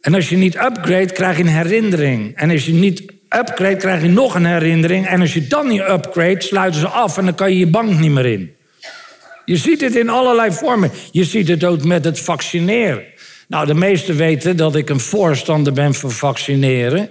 En 0.00 0.14
als 0.14 0.28
je 0.28 0.36
niet 0.36 0.54
upgrade, 0.54 1.12
krijg 1.12 1.36
je 1.36 1.42
een 1.42 1.48
herinnering. 1.48 2.36
En 2.36 2.50
als 2.50 2.66
je 2.66 2.72
niet 2.72 3.02
upgrade, 3.28 3.76
krijg 3.76 4.02
je 4.02 4.08
nog 4.08 4.34
een 4.34 4.46
herinnering. 4.46 5.06
En 5.06 5.20
als 5.20 5.34
je 5.34 5.46
dan 5.46 5.68
niet 5.68 5.80
upgrade, 5.80 6.42
sluiten 6.42 6.80
ze 6.80 6.88
af 6.88 7.18
en 7.18 7.24
dan 7.24 7.34
kan 7.34 7.50
je 7.52 7.58
je 7.58 7.66
bank 7.66 7.98
niet 7.98 8.10
meer 8.10 8.26
in. 8.26 8.54
Je 9.44 9.56
ziet 9.56 9.80
het 9.80 9.96
in 9.96 10.08
allerlei 10.08 10.52
vormen. 10.52 10.90
Je 11.10 11.24
ziet 11.24 11.48
het 11.48 11.64
ook 11.64 11.84
met 11.84 12.04
het 12.04 12.20
vaccineren. 12.20 13.04
Nou, 13.48 13.66
de 13.66 13.74
meesten 13.74 14.16
weten 14.16 14.56
dat 14.56 14.76
ik 14.76 14.90
een 14.90 15.00
voorstander 15.00 15.72
ben 15.72 15.94
van 15.94 16.10
vaccineren 16.10 17.10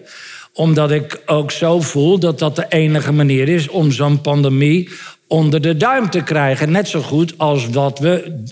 omdat 0.54 0.92
ik 0.92 1.22
ook 1.26 1.52
zo 1.52 1.82
voel 1.82 2.20
dat 2.20 2.40
dat 2.40 2.56
de 2.56 2.66
enige 2.70 3.12
manier 3.12 3.50
is 3.50 3.68
om 3.68 3.92
zo'n 3.92 4.22
pandemie 4.22 4.90
onder 5.28 5.62
de 5.62 5.78
duim 5.78 6.10
te 6.10 6.24
krijgen. 6.24 6.72
Net 6.72 6.88
zo 6.88 7.02
goed 7.02 7.34
als 7.38 7.72
dat 7.72 8.00
we 8.00 8.44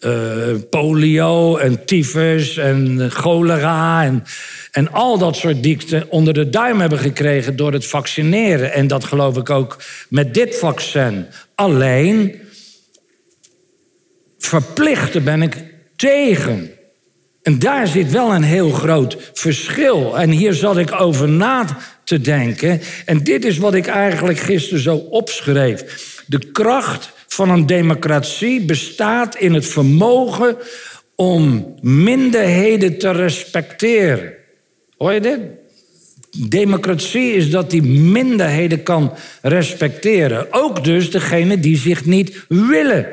uh, 0.00 0.60
polio 0.70 1.56
en 1.56 1.84
tyfus 1.84 2.56
en 2.56 3.10
cholera 3.10 4.04
en, 4.04 4.24
en 4.70 4.92
al 4.92 5.18
dat 5.18 5.36
soort 5.36 5.56
ziekten 5.60 6.10
onder 6.10 6.34
de 6.34 6.50
duim 6.50 6.80
hebben 6.80 6.98
gekregen 6.98 7.56
door 7.56 7.72
het 7.72 7.86
vaccineren. 7.86 8.72
En 8.72 8.86
dat 8.86 9.04
geloof 9.04 9.36
ik 9.36 9.50
ook 9.50 9.82
met 10.08 10.34
dit 10.34 10.56
vaccin. 10.56 11.26
Alleen 11.54 12.40
verplichten 14.38 15.24
ben 15.24 15.42
ik 15.42 15.64
tegen. 15.96 16.75
En 17.46 17.58
daar 17.58 17.86
zit 17.86 18.10
wel 18.10 18.34
een 18.34 18.42
heel 18.42 18.70
groot 18.70 19.16
verschil. 19.32 20.18
En 20.18 20.30
hier 20.30 20.52
zat 20.52 20.76
ik 20.76 21.00
over 21.00 21.28
na 21.28 21.66
te 22.04 22.20
denken. 22.20 22.80
En 23.04 23.24
dit 23.24 23.44
is 23.44 23.58
wat 23.58 23.74
ik 23.74 23.86
eigenlijk 23.86 24.38
gisteren 24.38 24.82
zo 24.82 24.96
opschreef. 24.96 25.84
De 26.26 26.38
kracht 26.38 27.12
van 27.26 27.50
een 27.50 27.66
democratie 27.66 28.64
bestaat 28.64 29.36
in 29.36 29.54
het 29.54 29.66
vermogen 29.66 30.56
om 31.14 31.74
minderheden 31.80 32.98
te 32.98 33.10
respecteren. 33.10 34.32
Hoor 34.96 35.12
je 35.12 35.20
dit? 35.20 35.40
Democratie 36.48 37.32
is 37.32 37.50
dat 37.50 37.70
die 37.70 37.82
minderheden 37.82 38.82
kan 38.82 39.12
respecteren. 39.42 40.46
Ook 40.50 40.84
dus 40.84 41.10
degene 41.10 41.60
die 41.60 41.76
zich 41.76 42.04
niet 42.04 42.44
willen 42.48 43.06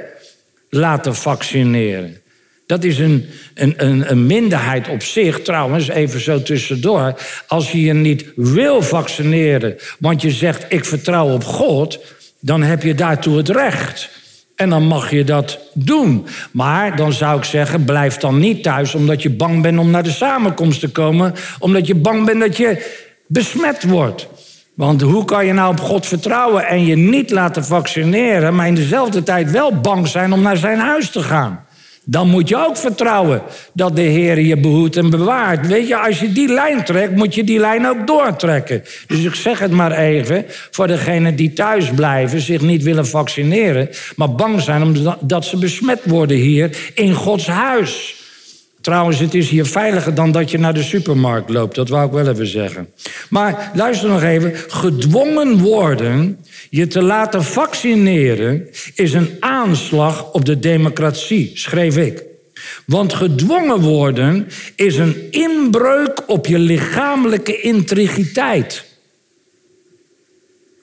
laten 0.69 1.15
vaccineren. 1.15 2.22
Dat 2.65 2.83
is 2.83 2.99
een, 2.99 3.25
een, 3.53 4.11
een, 4.11 4.25
minderheid 4.25 4.89
op 4.89 5.03
zich, 5.03 5.41
trouwens, 5.41 5.87
even 5.87 6.19
zo 6.19 6.41
tussendoor. 6.41 7.19
Als 7.47 7.71
je 7.71 7.81
je 7.81 7.93
niet 7.93 8.25
wil 8.35 8.81
vaccineren, 8.81 9.75
want 9.99 10.21
je 10.21 10.31
zegt: 10.31 10.65
Ik 10.69 10.85
vertrouw 10.85 11.33
op 11.33 11.43
God, 11.43 11.99
dan 12.39 12.61
heb 12.61 12.83
je 12.83 12.95
daartoe 12.95 13.37
het 13.37 13.49
recht. 13.49 14.09
En 14.55 14.69
dan 14.69 14.83
mag 14.83 15.11
je 15.11 15.23
dat 15.23 15.59
doen. 15.73 16.27
Maar 16.51 16.95
dan 16.95 17.13
zou 17.13 17.37
ik 17.37 17.43
zeggen: 17.43 17.85
blijf 17.85 18.17
dan 18.17 18.39
niet 18.39 18.63
thuis 18.63 18.95
omdat 18.95 19.21
je 19.21 19.29
bang 19.29 19.61
bent 19.61 19.79
om 19.79 19.89
naar 19.89 20.03
de 20.03 20.11
samenkomst 20.11 20.79
te 20.79 20.89
komen, 20.89 21.33
omdat 21.59 21.87
je 21.87 21.95
bang 21.95 22.25
bent 22.25 22.39
dat 22.39 22.57
je 22.57 23.01
besmet 23.27 23.83
wordt. 23.83 24.27
Want 24.73 25.01
hoe 25.01 25.25
kan 25.25 25.45
je 25.45 25.53
nou 25.53 25.71
op 25.71 25.79
God 25.79 26.05
vertrouwen 26.05 26.65
en 26.65 26.85
je 26.85 26.95
niet 26.95 27.31
laten 27.31 27.65
vaccineren, 27.65 28.55
maar 28.55 28.67
in 28.67 28.75
dezelfde 28.75 29.23
tijd 29.23 29.51
wel 29.51 29.79
bang 29.79 30.07
zijn 30.07 30.33
om 30.33 30.41
naar 30.41 30.57
zijn 30.57 30.79
huis 30.79 31.09
te 31.09 31.23
gaan? 31.23 31.65
Dan 32.05 32.29
moet 32.29 32.49
je 32.49 32.57
ook 32.57 32.77
vertrouwen 32.77 33.41
dat 33.73 33.95
de 33.95 34.01
Heer 34.01 34.39
je 34.39 34.57
behoedt 34.57 34.97
en 34.97 35.09
bewaart. 35.09 35.67
Weet 35.67 35.87
je, 35.87 35.97
als 35.97 36.19
je 36.19 36.31
die 36.31 36.47
lijn 36.47 36.83
trekt, 36.83 37.15
moet 37.15 37.35
je 37.35 37.43
die 37.43 37.59
lijn 37.59 37.87
ook 37.87 38.07
doortrekken. 38.07 38.83
Dus 39.07 39.23
ik 39.23 39.35
zeg 39.35 39.59
het 39.59 39.71
maar 39.71 39.91
even 39.91 40.45
voor 40.47 40.87
degenen 40.87 41.35
die 41.35 41.53
thuis 41.53 41.89
blijven, 41.89 42.39
zich 42.39 42.61
niet 42.61 42.83
willen 42.83 43.07
vaccineren, 43.07 43.89
maar 44.15 44.35
bang 44.35 44.61
zijn 44.61 44.83
omdat 44.83 45.45
ze 45.45 45.57
besmet 45.57 45.99
worden 46.03 46.37
hier 46.37 46.91
in 46.93 47.13
Gods 47.13 47.47
huis. 47.47 48.22
Trouwens, 48.83 49.19
het 49.19 49.33
is 49.33 49.49
hier 49.49 49.65
veiliger 49.65 50.13
dan 50.13 50.31
dat 50.31 50.51
je 50.51 50.57
naar 50.57 50.73
de 50.73 50.83
supermarkt 50.83 51.49
loopt. 51.49 51.75
Dat 51.75 51.89
wou 51.89 52.05
ik 52.05 52.11
wel 52.11 52.27
even 52.27 52.47
zeggen. 52.47 52.89
Maar 53.29 53.71
luister 53.73 54.09
nog 54.09 54.23
even. 54.23 54.53
Gedwongen 54.67 55.57
worden 55.57 56.39
je 56.69 56.87
te 56.87 57.01
laten 57.01 57.43
vaccineren 57.43 58.69
is 58.95 59.13
een 59.13 59.37
aanslag 59.39 60.31
op 60.31 60.45
de 60.45 60.59
democratie, 60.59 61.51
schreef 61.53 61.97
ik. 61.97 62.23
Want 62.85 63.13
gedwongen 63.13 63.79
worden 63.79 64.47
is 64.75 64.97
een 64.97 65.31
inbreuk 65.31 66.23
op 66.27 66.45
je 66.45 66.59
lichamelijke 66.59 67.61
integriteit. 67.61 68.85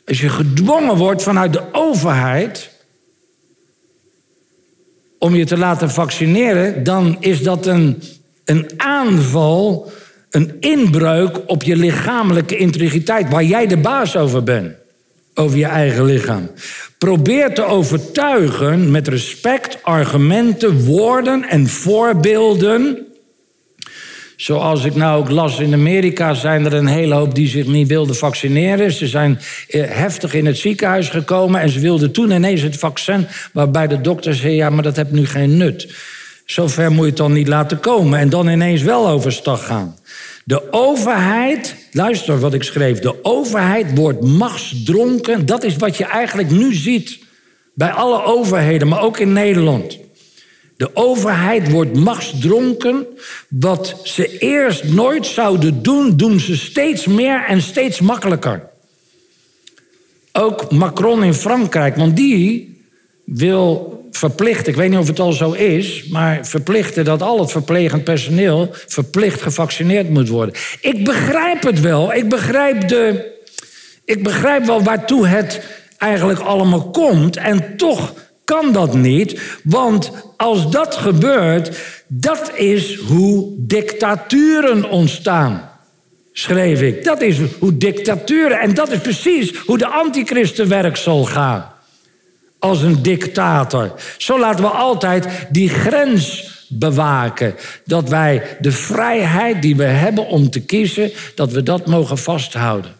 Als 0.06 0.20
je 0.20 0.28
gedwongen 0.28 0.96
wordt 0.96 1.22
vanuit 1.22 1.52
de 1.52 1.62
overheid 1.72 2.70
om 5.20 5.34
je 5.34 5.44
te 5.44 5.58
laten 5.58 5.90
vaccineren, 5.90 6.84
dan 6.84 7.16
is 7.20 7.42
dat 7.42 7.66
een, 7.66 8.02
een 8.44 8.70
aanval, 8.76 9.92
een 10.30 10.56
inbreuk 10.60 11.40
op 11.46 11.62
je 11.62 11.76
lichamelijke 11.76 12.56
integriteit, 12.56 13.30
waar 13.30 13.44
jij 13.44 13.66
de 13.66 13.76
baas 13.76 14.16
over 14.16 14.42
bent 14.42 14.78
over 15.34 15.58
je 15.58 15.64
eigen 15.64 16.04
lichaam. 16.04 16.50
Probeer 16.98 17.54
te 17.54 17.64
overtuigen 17.64 18.90
met 18.90 19.08
respect, 19.08 19.78
argumenten, 19.82 20.84
woorden 20.84 21.48
en 21.48 21.66
voorbeelden. 21.68 23.06
Zoals 24.40 24.84
ik 24.84 24.94
nou 24.94 25.20
ook 25.20 25.30
las 25.30 25.58
in 25.58 25.72
Amerika, 25.72 26.34
zijn 26.34 26.64
er 26.64 26.74
een 26.74 26.86
hele 26.86 27.14
hoop 27.14 27.34
die 27.34 27.48
zich 27.48 27.66
niet 27.66 27.88
wilden 27.88 28.16
vaccineren. 28.16 28.92
Ze 28.92 29.06
zijn 29.06 29.38
eh, 29.68 29.82
heftig 29.86 30.34
in 30.34 30.46
het 30.46 30.58
ziekenhuis 30.58 31.08
gekomen 31.08 31.60
en 31.60 31.68
ze 31.68 31.80
wilden 31.80 32.12
toen 32.12 32.30
ineens 32.30 32.62
het 32.62 32.76
vaccin, 32.76 33.26
waarbij 33.52 33.86
de 33.86 34.00
dokter 34.00 34.34
zei: 34.34 34.54
ja, 34.54 34.70
maar 34.70 34.82
dat 34.82 34.96
heeft 34.96 35.10
nu 35.10 35.26
geen 35.26 35.56
nut. 35.56 35.94
Zover 36.44 36.90
moet 36.90 37.00
je 37.00 37.06
het 37.06 37.16
dan 37.16 37.32
niet 37.32 37.48
laten 37.48 37.80
komen 37.80 38.18
en 38.18 38.28
dan 38.28 38.48
ineens 38.48 38.82
wel 38.82 39.08
overstag 39.08 39.66
gaan. 39.66 39.96
De 40.44 40.72
overheid, 40.72 41.76
luister 41.92 42.40
wat 42.40 42.54
ik 42.54 42.62
schreef, 42.62 42.98
de 42.98 43.24
overheid 43.24 43.94
wordt 43.94 44.20
machtsdronken. 44.20 45.46
Dat 45.46 45.64
is 45.64 45.76
wat 45.76 45.96
je 45.96 46.04
eigenlijk 46.04 46.50
nu 46.50 46.74
ziet 46.74 47.18
Bij 47.74 47.90
alle 47.90 48.22
overheden, 48.24 48.88
maar 48.88 49.02
ook 49.02 49.18
in 49.18 49.32
Nederland. 49.32 49.98
De 50.80 50.90
overheid 50.94 51.70
wordt 51.70 51.94
machtsdronken. 51.94 53.06
Wat 53.48 54.00
ze 54.04 54.38
eerst 54.38 54.84
nooit 54.84 55.26
zouden 55.26 55.82
doen, 55.82 56.16
doen 56.16 56.40
ze 56.40 56.56
steeds 56.56 57.06
meer 57.06 57.44
en 57.44 57.62
steeds 57.62 58.00
makkelijker. 58.00 58.68
Ook 60.32 60.70
Macron 60.70 61.24
in 61.24 61.34
Frankrijk, 61.34 61.96
want 61.96 62.16
die 62.16 62.76
wil 63.24 63.98
verplichten, 64.10 64.72
ik 64.72 64.78
weet 64.78 64.90
niet 64.90 64.98
of 64.98 65.06
het 65.06 65.20
al 65.20 65.32
zo 65.32 65.52
is, 65.52 66.04
maar 66.08 66.46
verplichten 66.46 67.04
dat 67.04 67.22
al 67.22 67.40
het 67.40 67.50
verplegend 67.50 68.04
personeel 68.04 68.68
verplicht 68.86 69.42
gevaccineerd 69.42 70.10
moet 70.10 70.28
worden. 70.28 70.54
Ik 70.80 71.04
begrijp 71.04 71.62
het 71.62 71.80
wel. 71.80 72.14
Ik 72.14 72.28
begrijp, 72.28 72.88
de, 72.88 73.30
ik 74.04 74.22
begrijp 74.22 74.64
wel 74.64 74.82
waartoe 74.82 75.26
het 75.26 75.60
eigenlijk 75.98 76.40
allemaal 76.40 76.90
komt. 76.90 77.36
En 77.36 77.76
toch 77.76 78.14
kan 78.50 78.72
dat 78.72 78.94
niet, 78.94 79.40
want 79.64 80.10
als 80.36 80.70
dat 80.70 80.96
gebeurt, 80.96 81.78
dat 82.06 82.50
is 82.54 82.98
hoe 82.98 83.54
dictaturen 83.56 84.90
ontstaan. 84.90 85.70
Schreef 86.32 86.82
ik. 86.82 87.04
Dat 87.04 87.20
is 87.20 87.38
hoe 87.58 87.76
dictaturen. 87.76 88.60
En 88.60 88.74
dat 88.74 88.90
is 88.90 88.98
precies 88.98 89.58
hoe 89.58 89.78
de 89.78 89.86
antichristen 89.86 90.68
werk 90.68 90.96
zal 90.96 91.24
gaan 91.24 91.72
als 92.58 92.82
een 92.82 93.02
dictator. 93.02 93.92
Zo 94.18 94.38
laten 94.38 94.64
we 94.64 94.70
altijd 94.70 95.26
die 95.50 95.68
grens 95.68 96.50
bewaken. 96.68 97.54
Dat 97.84 98.08
wij 98.08 98.56
de 98.60 98.72
vrijheid 98.72 99.62
die 99.62 99.76
we 99.76 99.84
hebben 99.84 100.26
om 100.26 100.50
te 100.50 100.60
kiezen, 100.60 101.10
dat 101.34 101.52
we 101.52 101.62
dat 101.62 101.86
mogen 101.86 102.18
vasthouden. 102.18 102.99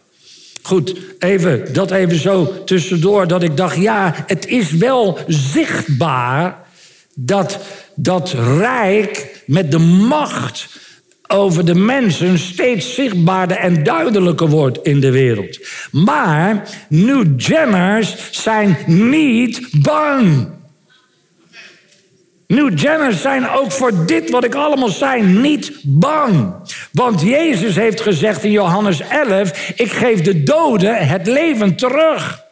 Goed, 0.61 0.95
even, 1.19 1.73
dat 1.73 1.91
even 1.91 2.19
zo 2.19 2.63
tussendoor, 2.65 3.27
dat 3.27 3.43
ik 3.43 3.57
dacht, 3.57 3.75
ja, 3.75 4.13
het 4.27 4.47
is 4.47 4.71
wel 4.71 5.17
zichtbaar 5.27 6.57
dat 7.15 7.59
dat 7.95 8.35
rijk 8.57 9.43
met 9.45 9.71
de 9.71 9.77
macht 9.77 10.79
over 11.27 11.65
de 11.65 11.75
mensen 11.75 12.39
steeds 12.39 12.95
zichtbaarder 12.95 13.57
en 13.57 13.83
duidelijker 13.83 14.49
wordt 14.49 14.79
in 14.83 14.99
de 14.99 15.11
wereld. 15.11 15.59
Maar 15.91 16.69
New 16.89 17.39
Jenners 17.39 18.15
zijn 18.31 18.77
niet 18.85 19.67
bang. 19.81 20.47
New 22.51 22.79
Jenners 22.79 23.21
zijn 23.21 23.49
ook 23.49 23.71
voor 23.71 24.05
dit 24.05 24.29
wat 24.29 24.43
ik 24.43 24.55
allemaal 24.55 24.89
zei 24.89 25.21
niet 25.21 25.71
bang. 25.83 26.53
Want 26.91 27.21
Jezus 27.21 27.75
heeft 27.75 28.01
gezegd 28.01 28.43
in 28.43 28.51
Johannes 28.51 28.99
11: 28.99 29.71
Ik 29.75 29.91
geef 29.91 30.21
de 30.21 30.43
doden 30.43 31.07
het 31.07 31.27
leven 31.27 31.75
terug. 31.75 32.43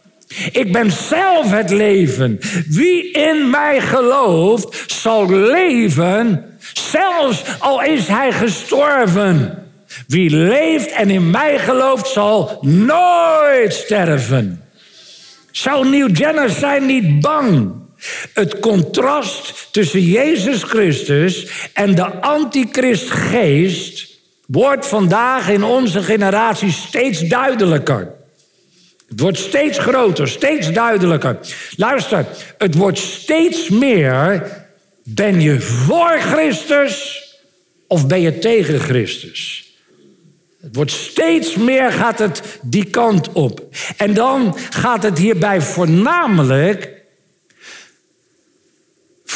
Ik 0.51 0.71
ben 0.71 0.91
zelf 0.91 1.51
het 1.51 1.69
leven. 1.69 2.39
Wie 2.67 3.11
in 3.11 3.49
mij 3.49 3.81
gelooft, 3.81 4.91
zal 4.91 5.29
leven 5.29 6.49
Zelfs 6.73 7.43
al 7.59 7.83
is 7.83 8.07
hij 8.07 8.31
gestorven. 8.31 9.63
Wie 10.07 10.29
leeft 10.29 10.91
en 10.91 11.09
in 11.09 11.29
mij 11.29 11.59
gelooft, 11.59 12.07
zal 12.07 12.57
nooit 12.61 13.73
sterven. 13.73 14.63
Zou 15.51 15.89
Nieuw 15.89 16.07
Jenner 16.07 16.49
zijn 16.49 16.85
niet 16.85 17.19
bang? 17.19 17.78
Het 18.33 18.59
contrast 18.59 19.67
tussen 19.71 20.01
Jezus 20.01 20.63
Christus 20.63 21.47
en 21.73 21.95
de 21.95 22.05
antichristgeest 22.05 24.07
wordt 24.45 24.87
vandaag 24.87 25.49
in 25.49 25.63
onze 25.63 26.03
generatie 26.03 26.71
steeds 26.71 27.19
duidelijker. 27.19 28.17
Het 29.09 29.19
wordt 29.19 29.37
steeds 29.37 29.79
groter, 29.79 30.27
steeds 30.27 30.71
duidelijker. 30.71 31.39
Luister, 31.75 32.25
het 32.57 32.75
wordt 32.75 32.97
steeds 32.97 33.69
meer 33.69 34.51
ben 35.03 35.41
je 35.41 35.61
voor 35.61 36.19
Christus 36.19 37.23
of 37.87 38.07
ben 38.07 38.21
je 38.21 38.39
tegen 38.39 38.79
Christus? 38.79 39.67
Het 40.61 40.75
wordt 40.75 40.91
steeds 40.91 41.55
meer 41.55 41.91
gaat 41.91 42.19
het 42.19 42.41
die 42.61 42.85
kant 42.85 43.31
op. 43.31 43.61
En 43.97 44.13
dan 44.13 44.57
gaat 44.69 45.03
het 45.03 45.17
hierbij 45.17 45.61
voornamelijk 45.61 46.98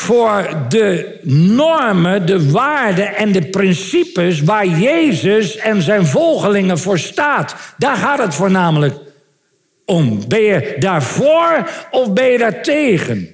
voor 0.04 0.50
de 0.70 1.20
normen, 1.56 2.26
de 2.26 2.52
waarden 2.52 3.16
en 3.16 3.32
de 3.32 3.42
principes 3.42 4.42
waar 4.42 4.68
Jezus 4.68 5.58
en 5.58 5.82
zijn 5.82 6.06
volgelingen 6.06 6.80
voor 6.80 7.00
staat. 7.00 7.56
Daar 7.78 7.96
gaat 7.96 8.20
het 8.20 8.36
voornamelijk 8.36 8.96
om. 9.86 10.28
Ben 10.28 10.42
je 10.42 10.76
daarvoor 10.80 11.70
of 11.92 12.14
ben 12.14 12.26
je 12.26 12.38
daar 12.38 12.62
tegen? 12.62 13.33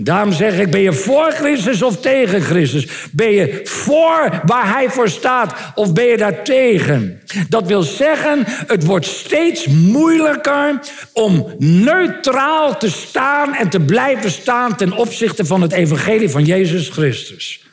Daarom 0.00 0.32
zeg 0.32 0.58
ik, 0.58 0.70
ben 0.70 0.80
je 0.80 0.92
voor 0.92 1.30
Christus 1.30 1.82
of 1.82 2.00
tegen 2.00 2.42
Christus? 2.42 2.86
Ben 3.12 3.32
je 3.32 3.60
voor 3.64 4.42
waar 4.44 4.72
hij 4.72 4.90
voor 4.90 5.08
staat 5.08 5.54
of 5.74 5.92
ben 5.92 6.04
je 6.04 6.16
daar 6.16 6.44
tegen? 6.44 7.20
Dat 7.48 7.66
wil 7.66 7.82
zeggen, 7.82 8.42
het 8.46 8.84
wordt 8.84 9.06
steeds 9.06 9.66
moeilijker 9.66 10.80
om 11.12 11.54
neutraal 11.58 12.78
te 12.78 12.90
staan 12.90 13.54
en 13.54 13.68
te 13.68 13.80
blijven 13.80 14.30
staan 14.30 14.76
ten 14.76 14.92
opzichte 14.92 15.44
van 15.44 15.62
het 15.62 15.72
evangelie 15.72 16.30
van 16.30 16.44
Jezus 16.44 16.88
Christus. 16.88 17.64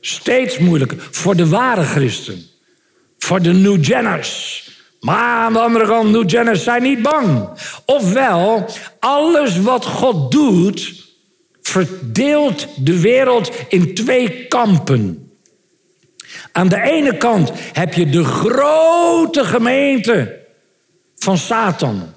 Steeds 0.00 0.58
moeilijker 0.58 0.98
voor 1.10 1.36
de 1.36 1.48
ware 1.48 1.84
christen, 1.84 2.46
voor 3.18 3.42
de 3.42 3.52
New 3.52 3.84
Jenners. 3.84 4.64
Maar 5.00 5.44
aan 5.44 5.52
de 5.52 5.58
andere 5.58 5.86
kant, 5.86 6.10
New 6.10 6.30
Jenners 6.30 6.64
zijn 6.64 6.82
niet 6.82 7.02
bang. 7.02 7.48
Ofwel, 7.84 8.68
alles 8.98 9.60
wat 9.60 9.84
God 9.84 10.30
doet 10.32 11.04
verdeelt 11.66 12.68
de 12.76 13.00
wereld 13.00 13.52
in 13.68 13.94
twee 13.94 14.46
kampen. 14.46 15.30
Aan 16.52 16.68
de 16.68 16.80
ene 16.80 17.16
kant 17.16 17.52
heb 17.72 17.94
je 17.94 18.10
de 18.10 18.24
grote 18.24 19.44
gemeente 19.44 20.38
van 21.16 21.38
Satan. 21.38 21.98
Dat 21.98 22.08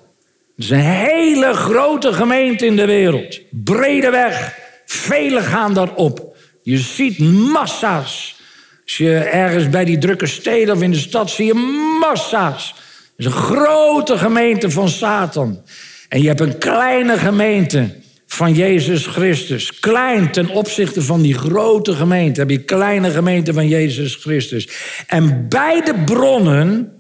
is 0.56 0.70
een 0.70 0.80
hele 0.80 1.54
grote 1.54 2.14
gemeente 2.14 2.66
in 2.66 2.76
de 2.76 2.86
wereld. 2.86 3.40
Brede 3.52 4.10
weg, 4.10 4.58
velen 4.86 5.44
gaan 5.44 5.74
daarop. 5.74 6.38
Je 6.64 6.78
ziet 6.78 7.20
massa's. 7.20 8.36
Als 8.84 8.98
je 8.98 9.18
ergens 9.18 9.70
bij 9.70 9.86
die 9.86 9.98
drukke 9.98 10.28
steden 10.28 10.76
of 10.76 10.82
in 10.82 10.92
de 10.92 10.98
stad 10.98 11.30
zie 11.30 11.46
je 11.46 11.54
massa's. 12.00 12.68
Het 12.68 13.14
is 13.18 13.26
een 13.26 13.32
grote 13.32 14.18
gemeente 14.18 14.70
van 14.70 14.90
Satan. 14.90 15.62
En 16.10 16.22
je 16.22 16.28
hebt 16.28 16.40
een 16.40 16.58
kleine 16.58 17.18
gemeente 17.18 17.96
van 18.32 18.54
Jezus 18.54 19.06
Christus. 19.06 19.80
Klein 19.80 20.32
ten 20.32 20.50
opzichte 20.50 21.02
van 21.02 21.22
die 21.22 21.34
grote 21.34 21.94
gemeente. 21.94 22.40
Heb 22.40 22.50
je 22.50 22.64
kleine 22.64 23.12
gemeente 23.12 23.54
van 23.54 23.68
Jezus 23.68 24.16
Christus. 24.16 24.70
En 25.08 25.46
beide 25.50 25.94
bronnen 26.06 26.94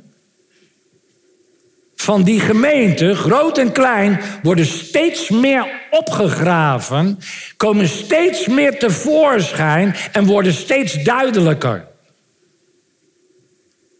van 1.95 2.23
die 2.23 2.39
gemeente, 2.39 3.15
groot 3.15 3.57
en 3.57 3.71
klein, 3.71 4.19
worden 4.43 4.65
steeds 4.65 5.29
meer 5.29 5.67
opgegraven, 5.89 7.19
komen 7.57 7.87
steeds 7.87 8.47
meer 8.47 8.79
tevoorschijn 8.79 9.95
en 10.11 10.25
worden 10.25 10.53
steeds 10.53 11.03
duidelijker. 11.03 11.87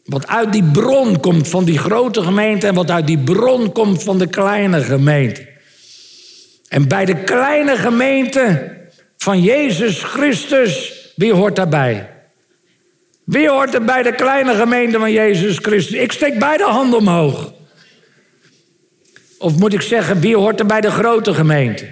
Wat 0.06 0.28
uit 0.28 0.52
die 0.52 0.64
bron 0.64 1.20
komt 1.20 1.48
van 1.48 1.64
die 1.64 1.78
grote 1.78 2.22
gemeente 2.22 2.68
en 2.68 2.74
wat 2.74 2.92
uit 2.92 3.08
die 3.08 3.20
bron 3.20 3.72
komt 3.72 4.04
van 4.04 4.18
de 4.18 4.28
kleine 4.28 4.82
gemeente. 4.82 5.49
En 6.70 6.88
bij 6.88 7.06
de 7.06 7.24
kleine 7.24 7.78
gemeente 7.78 8.76
van 9.18 9.42
Jezus 9.42 10.04
Christus, 10.04 10.94
wie 11.16 11.34
hoort 11.34 11.56
daarbij? 11.56 12.10
Wie 13.24 13.50
hoort 13.50 13.74
er 13.74 13.86
bij 13.86 14.04
de 14.04 14.16
kleine 14.16 14.54
gemeente 14.54 15.00
van 15.00 15.12
Jezus 15.12 15.58
Christus? 15.58 16.00
Ik 16.00 16.12
steek 16.12 16.40
beide 16.40 16.64
handen 16.64 17.00
omhoog. 17.00 17.54
Of 19.38 19.56
moet 19.56 19.74
ik 19.74 19.82
zeggen, 19.82 20.20
wie 20.20 20.36
hoort 20.36 20.60
er 20.60 20.66
bij 20.66 20.82
de 20.82 20.92
grote 20.92 21.34
gemeente? 21.34 21.88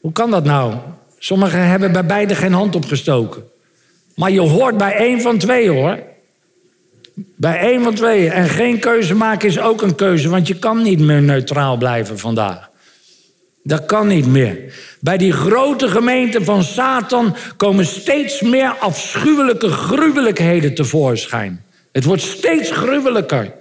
Hoe 0.00 0.12
kan 0.12 0.30
dat 0.30 0.44
nou? 0.44 0.74
Sommigen 1.18 1.66
hebben 1.66 1.92
bij 1.92 2.06
beide 2.06 2.34
geen 2.34 2.52
hand 2.52 2.74
opgestoken. 2.74 3.44
Maar 4.14 4.30
je 4.30 4.40
hoort 4.40 4.76
bij 4.76 4.96
één 4.96 5.20
van 5.20 5.38
twee 5.38 5.70
hoor. 5.70 5.98
Bij 7.16 7.58
één 7.58 7.82
van 7.82 7.94
twee. 7.94 8.30
En 8.30 8.48
geen 8.48 8.78
keuze 8.78 9.14
maken 9.14 9.48
is 9.48 9.60
ook 9.60 9.82
een 9.82 9.94
keuze, 9.94 10.28
want 10.28 10.48
je 10.48 10.58
kan 10.58 10.82
niet 10.82 10.98
meer 10.98 11.22
neutraal 11.22 11.76
blijven 11.76 12.18
vandaag. 12.18 12.70
Dat 13.62 13.86
kan 13.86 14.06
niet 14.06 14.26
meer. 14.26 14.74
Bij 15.00 15.16
die 15.16 15.32
grote 15.32 15.88
gemeenten 15.88 16.44
van 16.44 16.62
Satan 16.62 17.36
komen 17.56 17.86
steeds 17.86 18.40
meer 18.40 18.76
afschuwelijke 18.78 19.68
gruwelijkheden 19.68 20.74
tevoorschijn. 20.74 21.64
Het 21.92 22.04
wordt 22.04 22.22
steeds 22.22 22.70
gruwelijker. 22.70 23.52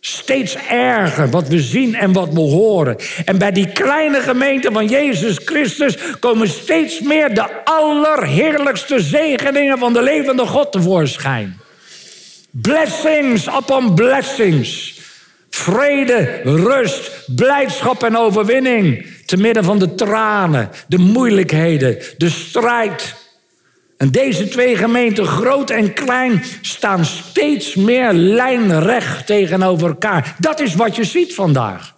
Steeds 0.00 0.56
erger 0.70 1.30
wat 1.30 1.48
we 1.48 1.60
zien 1.60 1.94
en 1.94 2.12
wat 2.12 2.32
we 2.32 2.40
horen. 2.40 2.96
En 3.24 3.38
bij 3.38 3.52
die 3.52 3.72
kleine 3.72 4.20
gemeente 4.20 4.72
van 4.72 4.86
Jezus 4.86 5.38
Christus 5.44 5.96
komen 6.20 6.48
steeds 6.48 7.00
meer 7.00 7.34
de 7.34 7.64
allerheerlijkste 7.64 9.00
zegeningen 9.00 9.78
van 9.78 9.92
de 9.92 10.02
levende 10.02 10.46
God 10.46 10.72
tevoorschijn. 10.72 11.62
Blessings 12.56 13.48
upon 13.48 13.94
blessings. 13.94 15.00
Vrede, 15.50 16.40
rust, 16.44 17.10
blijdschap 17.34 18.02
en 18.02 18.16
overwinning. 18.16 19.06
Te 19.26 19.36
midden 19.36 19.64
van 19.64 19.78
de 19.78 19.94
tranen, 19.94 20.70
de 20.88 20.98
moeilijkheden, 20.98 21.98
de 22.16 22.30
strijd. 22.30 23.14
En 23.96 24.10
deze 24.10 24.48
twee 24.48 24.76
gemeenten, 24.76 25.26
groot 25.26 25.70
en 25.70 25.92
klein, 25.92 26.42
staan 26.60 27.04
steeds 27.04 27.74
meer 27.74 28.12
lijnrecht 28.12 29.26
tegenover 29.26 29.88
elkaar. 29.88 30.36
Dat 30.38 30.60
is 30.60 30.74
wat 30.74 30.96
je 30.96 31.04
ziet 31.04 31.34
vandaag. 31.34 31.94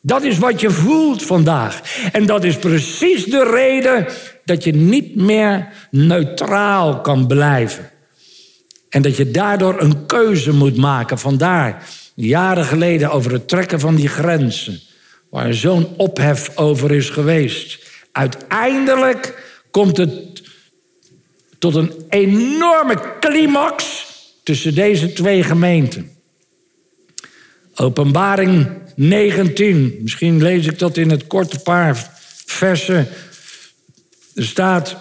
Dat 0.00 0.22
is 0.22 0.38
wat 0.38 0.60
je 0.60 0.70
voelt 0.70 1.22
vandaag. 1.22 1.80
En 2.12 2.26
dat 2.26 2.44
is 2.44 2.56
precies 2.56 3.24
de 3.24 3.50
reden 3.50 4.06
dat 4.44 4.64
je 4.64 4.72
niet 4.72 5.16
meer 5.16 5.68
neutraal 5.90 7.00
kan 7.00 7.26
blijven. 7.26 7.90
En 8.96 9.02
dat 9.02 9.16
je 9.16 9.30
daardoor 9.30 9.80
een 9.80 10.06
keuze 10.06 10.52
moet 10.52 10.76
maken. 10.76 11.18
Vandaar 11.18 11.88
jaren 12.14 12.64
geleden 12.64 13.10
over 13.10 13.32
het 13.32 13.48
trekken 13.48 13.80
van 13.80 13.94
die 13.94 14.08
grenzen. 14.08 14.80
Waar 15.30 15.54
zo'n 15.54 15.96
ophef 15.96 16.56
over 16.56 16.92
is 16.92 17.10
geweest. 17.10 17.78
Uiteindelijk 18.12 19.42
komt 19.70 19.96
het 19.96 20.42
tot 21.58 21.74
een 21.74 21.92
enorme 22.08 23.18
climax 23.20 24.06
tussen 24.42 24.74
deze 24.74 25.12
twee 25.12 25.42
gemeenten. 25.42 26.10
Openbaring 27.74 28.68
19, 28.94 29.98
misschien 30.02 30.42
lees 30.42 30.66
ik 30.66 30.78
dat 30.78 30.96
in 30.96 31.10
het 31.10 31.26
korte 31.26 31.58
paar 31.58 32.10
versen. 32.46 33.08
Er 34.34 34.44
staat, 34.44 34.96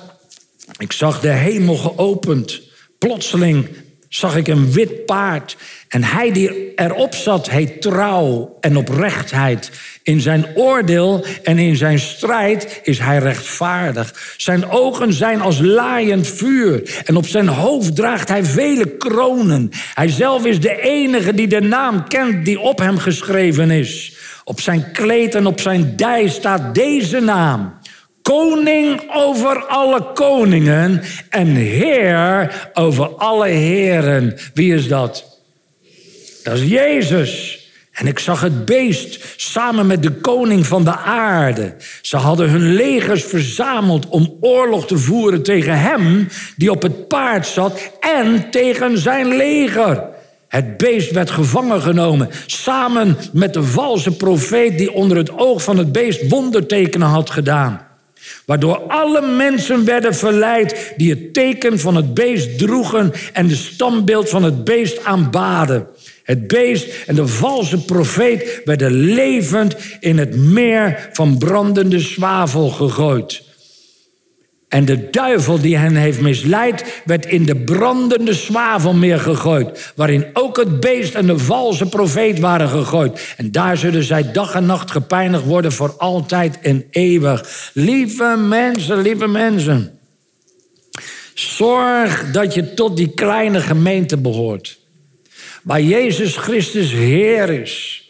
ik 0.78 0.92
zag 0.92 1.20
de 1.20 1.32
hemel 1.32 1.76
geopend. 1.76 2.62
Plotseling 2.98 3.84
zag 4.16 4.36
ik 4.36 4.48
een 4.48 4.72
wit 4.72 5.06
paard. 5.06 5.58
En 5.88 6.04
hij 6.04 6.32
die 6.32 6.74
erop 6.76 7.16
zat, 7.16 7.50
heet 7.50 7.82
trouw 7.82 8.58
en 8.60 8.78
oprechtheid. 8.78 9.72
In 10.04 10.22
zijn 10.22 10.46
oordeel 10.56 11.26
en 11.44 11.58
in 11.58 11.76
zijn 11.76 12.00
strijd 12.00 12.80
is 12.84 13.00
hij 13.00 13.18
rechtvaardig. 13.18 14.34
Zijn 14.38 14.70
ogen 14.70 15.14
zijn 15.14 15.42
als 15.42 15.60
laaiend 15.60 16.28
vuur. 16.28 17.02
En 17.06 17.16
op 17.16 17.28
zijn 17.28 17.48
hoofd 17.48 17.96
draagt 17.96 18.30
hij 18.30 18.46
vele 18.46 18.98
kronen. 18.98 19.70
Hij 19.94 20.10
zelf 20.10 20.46
is 20.46 20.60
de 20.60 20.82
enige 20.82 21.34
die 21.34 21.48
de 21.48 21.62
naam 21.62 22.08
kent 22.08 22.46
die 22.46 22.60
op 22.60 22.80
hem 22.80 22.98
geschreven 22.98 23.72
is. 23.72 24.16
Op 24.44 24.62
zijn 24.62 24.92
kleed 24.92 25.36
en 25.36 25.46
op 25.46 25.60
zijn 25.60 25.96
dij 25.96 26.28
staat 26.28 26.76
deze 26.76 27.20
naam. 27.20 27.75
Koning 28.26 29.02
over 29.14 29.66
alle 29.66 30.12
koningen 30.14 31.02
en 31.30 31.48
Heer 31.48 32.70
over 32.74 33.08
alle 33.08 33.48
heren. 33.48 34.38
Wie 34.54 34.74
is 34.74 34.88
dat? 34.88 35.40
Dat 36.44 36.54
is 36.54 36.64
Jezus. 36.64 37.60
En 37.92 38.08
ik 38.08 38.20
zag 38.20 38.42
het 38.42 38.66
beest 38.66 39.34
samen 39.36 39.88
met 39.88 40.04
de 40.04 40.12
koning 40.12 40.66
van 40.66 40.84
de 40.84 40.96
aarde. 40.98 41.76
Ze 42.02 42.18
hadden 42.18 42.50
hun 42.50 42.74
legers 42.74 43.24
verzameld 43.24 44.08
om 44.08 44.38
oorlog 44.42 44.88
te 44.88 44.98
voeren 44.98 45.44
tegen 45.44 45.80
hem 45.80 46.28
die 46.58 46.72
op 46.72 46.82
het 46.82 47.08
paard 47.08 47.48
zat 47.48 47.92
en 48.00 48.52
tegen 48.52 48.98
zijn 48.98 49.36
leger. 49.36 50.04
Het 50.48 50.78
beest 50.78 51.12
werd 51.12 51.30
gevangen 51.30 51.82
genomen, 51.82 52.30
samen 52.46 53.18
met 53.32 53.54
de 53.54 53.64
valse 53.64 54.12
profeet 54.12 54.78
die 54.78 54.92
onder 54.92 55.18
het 55.18 55.38
oog 55.38 55.64
van 55.64 55.78
het 55.78 55.92
beest 55.92 56.30
wondertekenen 56.30 57.08
had 57.08 57.30
gedaan. 57.30 57.94
Waardoor 58.46 58.78
alle 58.78 59.22
mensen 59.22 59.86
werden 59.86 60.16
verleid 60.16 60.94
die 60.98 61.10
het 61.10 61.34
teken 61.34 61.80
van 61.80 61.96
het 61.96 62.14
beest 62.14 62.58
droegen 62.58 63.14
en 63.34 63.48
de 63.48 63.56
stambeeld 63.56 64.30
van 64.30 64.44
het 64.44 64.64
beest 64.64 65.04
aanbaden. 65.04 65.88
Het 66.24 66.48
beest 66.48 66.88
en 67.06 67.16
de 67.16 67.28
valse 67.28 67.86
profeet 67.86 68.62
werden 68.64 68.92
levend 68.92 69.76
in 70.00 70.18
het 70.18 70.36
meer 70.36 71.10
van 71.12 71.38
brandende 71.38 72.00
zwavel 72.00 72.70
gegooid. 72.70 73.44
En 74.76 74.86
de 74.86 75.10
duivel 75.10 75.60
die 75.60 75.78
hen 75.78 75.96
heeft 75.96 76.22
misleid, 76.22 77.02
werd 77.06 77.26
in 77.26 77.46
de 77.46 77.56
brandende 77.56 78.34
zwavelmeer 78.34 79.20
gegooid. 79.20 79.94
Waarin 79.96 80.26
ook 80.34 80.58
het 80.58 80.80
beest 80.80 81.14
en 81.14 81.26
de 81.26 81.40
valse 81.40 81.86
profeet 81.86 82.40
waren 82.40 82.70
gegooid. 82.70 83.34
En 83.38 83.52
daar 83.52 83.78
zullen 83.78 84.04
zij 84.04 84.32
dag 84.32 84.54
en 84.54 84.66
nacht 84.66 84.92
gepeinigd 84.92 85.44
worden 85.44 85.72
voor 85.72 85.94
altijd 85.98 86.60
en 86.60 86.86
eeuwig. 86.92 87.70
Lieve 87.74 88.36
mensen, 88.48 89.02
lieve 89.02 89.28
mensen. 89.28 90.00
Zorg 91.34 92.32
dat 92.32 92.54
je 92.54 92.74
tot 92.74 92.98
die 92.98 93.14
kleine 93.14 93.62
gemeente 93.62 94.18
behoort. 94.18 94.80
Waar 95.64 95.82
Jezus 95.82 96.38
Christus 96.38 96.92
Heer 96.92 97.50
is. 97.50 98.04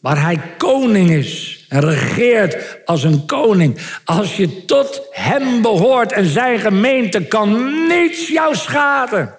Waar 0.00 0.22
Hij 0.22 0.40
koning 0.58 1.10
is 1.10 1.59
en 1.70 1.80
regeert 1.80 2.56
als 2.84 3.02
een 3.02 3.26
koning. 3.26 3.78
Als 4.04 4.36
je 4.36 4.64
tot 4.64 5.02
Hem 5.10 5.62
behoort 5.62 6.12
en 6.12 6.26
zijn 6.26 6.58
gemeente 6.58 7.20
kan 7.20 7.86
niets 7.88 8.28
jou 8.28 8.56
schaden. 8.56 9.34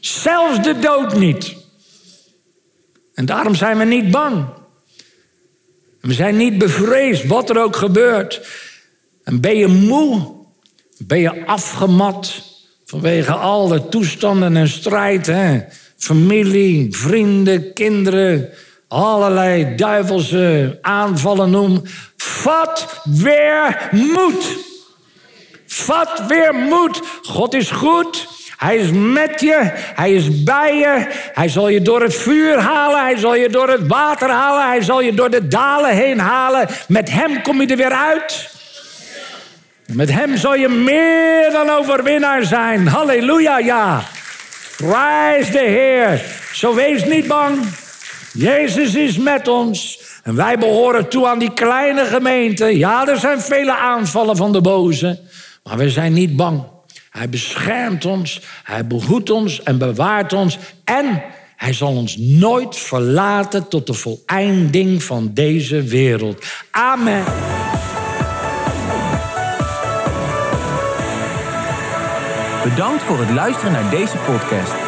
Zelfs 0.00 0.62
de 0.62 0.78
dood 0.78 1.14
niet. 1.14 1.56
En 3.14 3.26
daarom 3.26 3.54
zijn 3.54 3.78
we 3.78 3.84
niet 3.84 4.10
bang. 4.10 4.46
We 6.00 6.12
zijn 6.12 6.36
niet 6.36 6.58
bevreesd, 6.58 7.26
wat 7.26 7.50
er 7.50 7.62
ook 7.62 7.76
gebeurt. 7.76 8.48
En 9.24 9.40
ben 9.40 9.56
je 9.56 9.66
moe, 9.66 10.34
ben 10.98 11.18
je 11.18 11.46
afgemat 11.46 12.42
vanwege 12.84 13.32
al 13.32 13.68
de 13.68 13.88
toestanden 13.88 14.56
en 14.56 14.68
strijd. 14.68 15.26
Hè? 15.26 15.60
Familie, 15.96 16.96
vrienden, 16.96 17.72
kinderen, 17.72 18.50
allerlei 18.88 19.74
duivelse 19.74 20.78
aanvallen 20.82 21.50
noem. 21.50 21.82
Vat 22.16 23.02
weer 23.04 23.88
moed. 23.90 24.56
Vat 25.66 26.22
weer 26.28 26.54
moed. 26.54 27.00
God 27.22 27.54
is 27.54 27.70
goed. 27.70 28.36
Hij 28.58 28.76
is 28.76 28.90
met 28.92 29.40
je, 29.40 29.58
hij 29.94 30.12
is 30.12 30.42
bij 30.44 30.76
je. 30.76 31.06
Hij 31.34 31.48
zal 31.48 31.68
je 31.68 31.82
door 31.82 32.02
het 32.02 32.14
vuur 32.14 32.58
halen, 32.58 33.00
hij 33.02 33.16
zal 33.16 33.34
je 33.34 33.48
door 33.48 33.68
het 33.68 33.86
water 33.86 34.30
halen, 34.30 34.68
hij 34.68 34.82
zal 34.82 35.00
je 35.00 35.14
door 35.14 35.30
de 35.30 35.48
dalen 35.48 35.90
heen 35.90 36.18
halen. 36.18 36.68
Met 36.88 37.10
hem 37.10 37.42
kom 37.42 37.60
je 37.60 37.66
er 37.66 37.76
weer 37.76 37.92
uit. 37.92 38.50
Met 39.86 40.12
hem 40.12 40.36
zal 40.36 40.54
je 40.54 40.68
meer 40.68 41.50
dan 41.50 41.70
overwinnaar 41.70 42.44
zijn. 42.44 42.88
Halleluja, 42.88 43.58
ja. 43.58 44.02
Prijs 44.76 45.50
de 45.50 45.58
Heer. 45.58 46.22
Zo 46.52 46.74
wees 46.74 47.04
niet 47.04 47.26
bang. 47.26 47.58
Jezus 48.38 48.94
is 48.94 49.16
met 49.16 49.48
ons. 49.48 50.00
En 50.22 50.34
wij 50.34 50.58
behoren 50.58 51.08
toe 51.08 51.26
aan 51.26 51.38
die 51.38 51.52
kleine 51.52 52.04
gemeente. 52.04 52.64
Ja, 52.64 53.06
er 53.06 53.18
zijn 53.18 53.40
vele 53.40 53.76
aanvallen 53.76 54.36
van 54.36 54.52
de 54.52 54.60
boze. 54.60 55.20
Maar 55.64 55.76
we 55.76 55.90
zijn 55.90 56.12
niet 56.12 56.36
bang. 56.36 56.62
Hij 57.10 57.28
beschermt 57.28 58.04
ons, 58.04 58.40
hij 58.62 58.86
behoedt 58.86 59.30
ons 59.30 59.62
en 59.62 59.78
bewaart 59.78 60.32
ons. 60.32 60.58
En 60.84 61.22
hij 61.56 61.72
zal 61.72 61.96
ons 61.96 62.16
nooit 62.16 62.76
verlaten 62.76 63.68
tot 63.68 63.86
de 63.86 63.94
voleinding 63.94 65.02
van 65.02 65.30
deze 65.34 65.82
wereld. 65.82 66.44
Amen. 66.70 67.24
Bedankt 72.64 73.02
voor 73.02 73.18
het 73.18 73.30
luisteren 73.30 73.72
naar 73.72 73.90
deze 73.90 74.16
podcast. 74.16 74.87